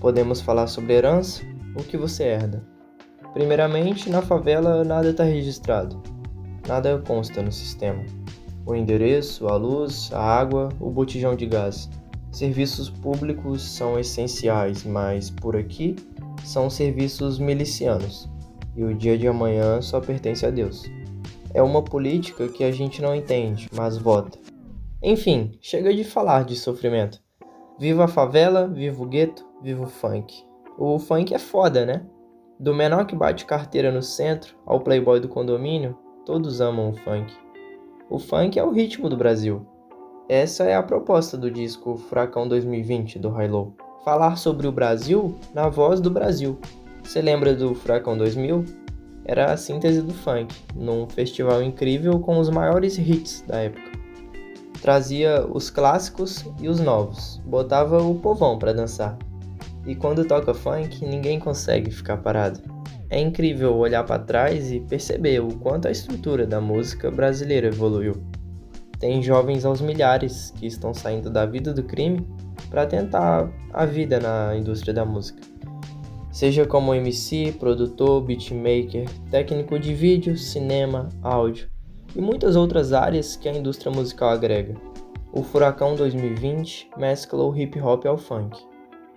Podemos 0.00 0.40
falar 0.40 0.68
sobre 0.68 0.94
herança? 0.94 1.42
O 1.76 1.82
que 1.82 1.96
você 1.96 2.22
herda? 2.22 2.62
Primeiramente, 3.32 4.08
na 4.08 4.22
favela 4.22 4.84
nada 4.84 5.10
está 5.10 5.24
registrado. 5.24 6.00
Nada 6.68 7.02
consta 7.04 7.42
no 7.42 7.50
sistema. 7.50 8.04
O 8.64 8.74
endereço, 8.74 9.48
a 9.48 9.56
luz, 9.56 10.10
a 10.12 10.20
água, 10.20 10.68
o 10.80 10.88
botijão 10.88 11.34
de 11.34 11.46
gás. 11.46 11.90
Serviços 12.30 12.88
públicos 12.88 13.62
são 13.62 13.98
essenciais, 13.98 14.84
mas 14.84 15.30
por 15.30 15.56
aqui 15.56 15.96
são 16.44 16.70
serviços 16.70 17.38
milicianos. 17.38 18.28
E 18.76 18.84
o 18.84 18.94
dia 18.94 19.18
de 19.18 19.26
amanhã 19.26 19.80
só 19.80 20.00
pertence 20.00 20.46
a 20.46 20.50
Deus. 20.50 20.84
É 21.54 21.62
uma 21.62 21.82
política 21.82 22.48
que 22.48 22.64
a 22.64 22.70
gente 22.70 23.00
não 23.00 23.14
entende, 23.14 23.68
mas 23.74 23.96
vota. 23.96 24.38
Enfim, 25.02 25.52
chega 25.60 25.94
de 25.94 26.04
falar 26.04 26.44
de 26.44 26.56
sofrimento. 26.56 27.20
Viva 27.78 28.04
a 28.04 28.08
favela, 28.08 28.66
viva 28.66 29.02
o 29.02 29.06
gueto, 29.06 29.46
viva 29.62 29.84
o 29.84 29.88
funk. 29.88 30.44
O 30.78 30.98
funk 30.98 31.34
é 31.34 31.38
foda, 31.38 31.84
né? 31.84 32.06
Do 32.58 32.74
menor 32.74 33.06
que 33.06 33.14
bate 33.14 33.44
carteira 33.44 33.92
no 33.92 34.02
centro 34.02 34.56
ao 34.64 34.80
playboy 34.80 35.20
do 35.20 35.28
condomínio, 35.28 35.96
todos 36.24 36.60
amam 36.60 36.90
o 36.90 36.94
funk. 36.94 37.32
O 38.08 38.18
funk 38.18 38.58
é 38.58 38.64
o 38.64 38.70
ritmo 38.70 39.08
do 39.08 39.16
Brasil. 39.16 39.66
Essa 40.28 40.64
é 40.64 40.74
a 40.74 40.82
proposta 40.82 41.36
do 41.36 41.50
disco 41.50 41.96
Furacão 41.96 42.48
2020 42.48 43.18
do 43.18 43.40
Hilo. 43.40 43.74
Falar 44.04 44.36
sobre 44.36 44.66
o 44.66 44.72
Brasil 44.72 45.38
na 45.54 45.68
voz 45.68 46.00
do 46.00 46.10
Brasil. 46.10 46.58
Você 47.02 47.20
lembra 47.20 47.54
do 47.54 47.74
Furacão 47.74 48.16
2000? 48.16 48.85
Era 49.26 49.52
a 49.52 49.56
síntese 49.56 50.00
do 50.00 50.14
funk, 50.14 50.54
num 50.74 51.08
festival 51.08 51.62
incrível 51.62 52.18
com 52.20 52.38
os 52.38 52.48
maiores 52.48 52.96
hits 52.96 53.42
da 53.46 53.58
época 53.58 53.96
Trazia 54.86 55.44
os 55.44 55.68
clássicos 55.68 56.44
e 56.60 56.68
os 56.68 56.78
novos, 56.78 57.42
botava 57.44 58.00
o 58.02 58.14
povão 58.14 58.56
para 58.56 58.72
dançar. 58.72 59.18
E 59.84 59.96
quando 59.96 60.24
toca 60.24 60.54
funk, 60.54 61.04
ninguém 61.04 61.40
consegue 61.40 61.90
ficar 61.90 62.18
parado. 62.18 62.60
É 63.08 63.18
incrível 63.18 63.74
olhar 63.74 64.04
para 64.04 64.22
trás 64.22 64.70
e 64.70 64.78
perceber 64.78 65.40
o 65.40 65.48
quanto 65.58 65.88
a 65.88 65.90
estrutura 65.90 66.46
da 66.46 66.60
música 66.60 67.10
brasileira 67.10 67.68
evoluiu. 67.68 68.14
Tem 69.00 69.22
jovens 69.22 69.64
aos 69.64 69.80
milhares 69.80 70.52
que 70.56 70.66
estão 70.66 70.94
saindo 70.94 71.30
da 71.30 71.46
vida 71.46 71.72
do 71.72 71.82
crime 71.82 72.26
para 72.70 72.86
tentar 72.86 73.50
a 73.72 73.84
vida 73.84 74.20
na 74.20 74.56
indústria 74.56 74.94
da 74.94 75.04
música. 75.04 75.55
Seja 76.36 76.66
como 76.66 76.94
MC, 76.94 77.56
produtor, 77.58 78.20
beatmaker, 78.20 79.08
técnico 79.30 79.78
de 79.78 79.94
vídeo, 79.94 80.36
cinema, 80.36 81.08
áudio 81.22 81.66
e 82.14 82.20
muitas 82.20 82.56
outras 82.56 82.92
áreas 82.92 83.36
que 83.36 83.48
a 83.48 83.54
indústria 83.54 83.90
musical 83.90 84.28
agrega. 84.28 84.78
O 85.32 85.42
Furacão 85.42 85.94
2020 85.94 86.90
mescla 86.98 87.42
o 87.42 87.56
hip 87.56 87.80
hop 87.80 88.04
ao 88.04 88.18
funk, 88.18 88.62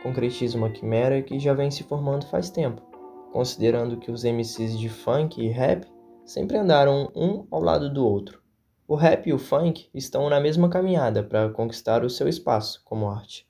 concretiza 0.02 0.58
uma 0.58 0.70
quimera 0.70 1.22
que 1.22 1.38
já 1.38 1.54
vem 1.54 1.70
se 1.70 1.84
formando 1.84 2.26
faz 2.26 2.50
tempo, 2.50 2.82
considerando 3.34 3.98
que 3.98 4.12
os 4.12 4.24
MCs 4.24 4.80
de 4.80 4.88
funk 4.88 5.42
e 5.42 5.50
rap 5.50 5.86
sempre 6.24 6.56
andaram 6.56 7.12
um 7.14 7.46
ao 7.52 7.62
lado 7.62 7.94
do 7.94 8.08
outro. 8.08 8.42
O 8.88 8.96
rap 8.96 9.28
e 9.28 9.34
o 9.34 9.38
funk 9.38 9.90
estão 9.94 10.30
na 10.30 10.40
mesma 10.40 10.70
caminhada 10.70 11.22
para 11.22 11.50
conquistar 11.50 12.06
o 12.06 12.10
seu 12.10 12.30
espaço 12.30 12.82
como 12.86 13.10
arte. 13.10 13.49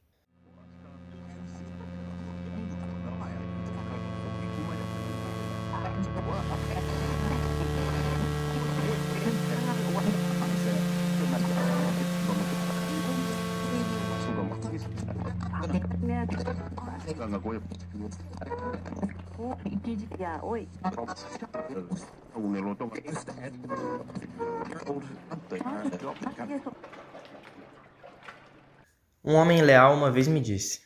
Um 29.21 29.33
homem 29.33 29.61
leal 29.61 29.93
uma 29.93 30.09
vez 30.09 30.29
me 30.29 30.39
disse: 30.39 30.81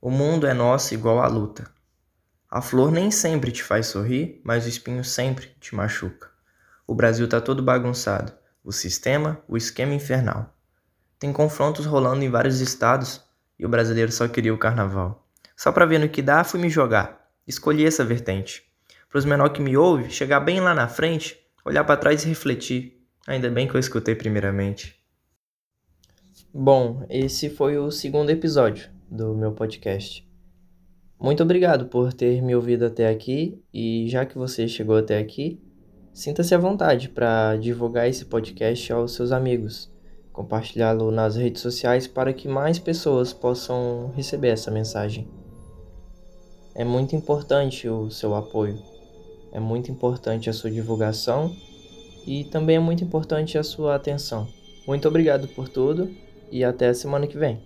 O 0.00 0.10
mundo 0.10 0.48
é 0.48 0.52
nosso 0.52 0.92
igual 0.94 1.20
à 1.20 1.28
luta. 1.28 1.70
A 2.50 2.60
flor 2.60 2.90
nem 2.90 3.10
sempre 3.10 3.52
te 3.52 3.62
faz 3.62 3.86
sorrir, 3.86 4.40
mas 4.44 4.66
o 4.66 4.68
espinho 4.68 5.04
sempre 5.04 5.46
te 5.60 5.74
machuca. 5.76 6.28
O 6.86 6.94
Brasil 6.94 7.28
tá 7.28 7.40
todo 7.40 7.62
bagunçado. 7.62 8.32
O 8.64 8.72
sistema, 8.72 9.40
o 9.46 9.56
esquema 9.56 9.94
infernal. 9.94 10.52
Tem 11.20 11.32
confrontos 11.32 11.86
rolando 11.86 12.24
em 12.24 12.30
vários 12.30 12.60
estados 12.60 13.24
e 13.56 13.64
o 13.64 13.68
brasileiro 13.68 14.10
só 14.10 14.26
queria 14.26 14.52
o 14.52 14.58
carnaval. 14.58 15.25
Só 15.56 15.72
pra 15.72 15.86
ver 15.86 15.98
no 15.98 16.08
que 16.08 16.20
dá, 16.20 16.44
fui 16.44 16.60
me 16.60 16.68
jogar. 16.68 17.30
Escolhi 17.46 17.86
essa 17.86 18.04
vertente. 18.04 18.62
Para 19.08 19.18
os 19.18 19.24
menor 19.24 19.48
que 19.48 19.62
me 19.62 19.76
ouve, 19.76 20.10
chegar 20.10 20.40
bem 20.40 20.60
lá 20.60 20.74
na 20.74 20.86
frente, 20.86 21.38
olhar 21.64 21.82
para 21.84 21.96
trás 21.96 22.24
e 22.24 22.28
refletir. 22.28 23.02
Ainda 23.26 23.48
bem 23.48 23.66
que 23.66 23.74
eu 23.74 23.80
escutei 23.80 24.14
primeiramente. 24.14 24.94
Bom, 26.52 27.06
esse 27.08 27.48
foi 27.48 27.78
o 27.78 27.90
segundo 27.90 28.30
episódio 28.30 28.90
do 29.10 29.34
meu 29.34 29.52
podcast. 29.52 30.28
Muito 31.18 31.42
obrigado 31.42 31.86
por 31.86 32.12
ter 32.12 32.42
me 32.42 32.54
ouvido 32.54 32.84
até 32.84 33.08
aqui 33.08 33.62
e 33.72 34.06
já 34.08 34.26
que 34.26 34.36
você 34.36 34.68
chegou 34.68 34.96
até 34.96 35.18
aqui, 35.18 35.62
sinta-se 36.12 36.54
à 36.54 36.58
vontade 36.58 37.08
para 37.08 37.56
divulgar 37.56 38.08
esse 38.08 38.26
podcast 38.26 38.92
aos 38.92 39.14
seus 39.14 39.32
amigos 39.32 39.90
compartilhá-lo 40.36 41.10
nas 41.10 41.34
redes 41.34 41.62
sociais 41.62 42.06
para 42.06 42.30
que 42.30 42.46
mais 42.46 42.78
pessoas 42.78 43.32
possam 43.32 44.12
receber 44.14 44.48
essa 44.48 44.70
mensagem. 44.70 45.26
É 46.78 46.84
muito 46.84 47.16
importante 47.16 47.88
o 47.88 48.10
seu 48.10 48.34
apoio, 48.34 48.78
é 49.50 49.58
muito 49.58 49.90
importante 49.90 50.50
a 50.50 50.52
sua 50.52 50.70
divulgação 50.70 51.56
e 52.26 52.44
também 52.44 52.76
é 52.76 52.78
muito 52.78 53.02
importante 53.02 53.56
a 53.56 53.62
sua 53.62 53.94
atenção. 53.94 54.46
Muito 54.86 55.08
obrigado 55.08 55.48
por 55.48 55.70
tudo 55.70 56.14
e 56.52 56.62
até 56.62 56.88
a 56.88 56.94
semana 56.94 57.26
que 57.26 57.38
vem. 57.38 57.58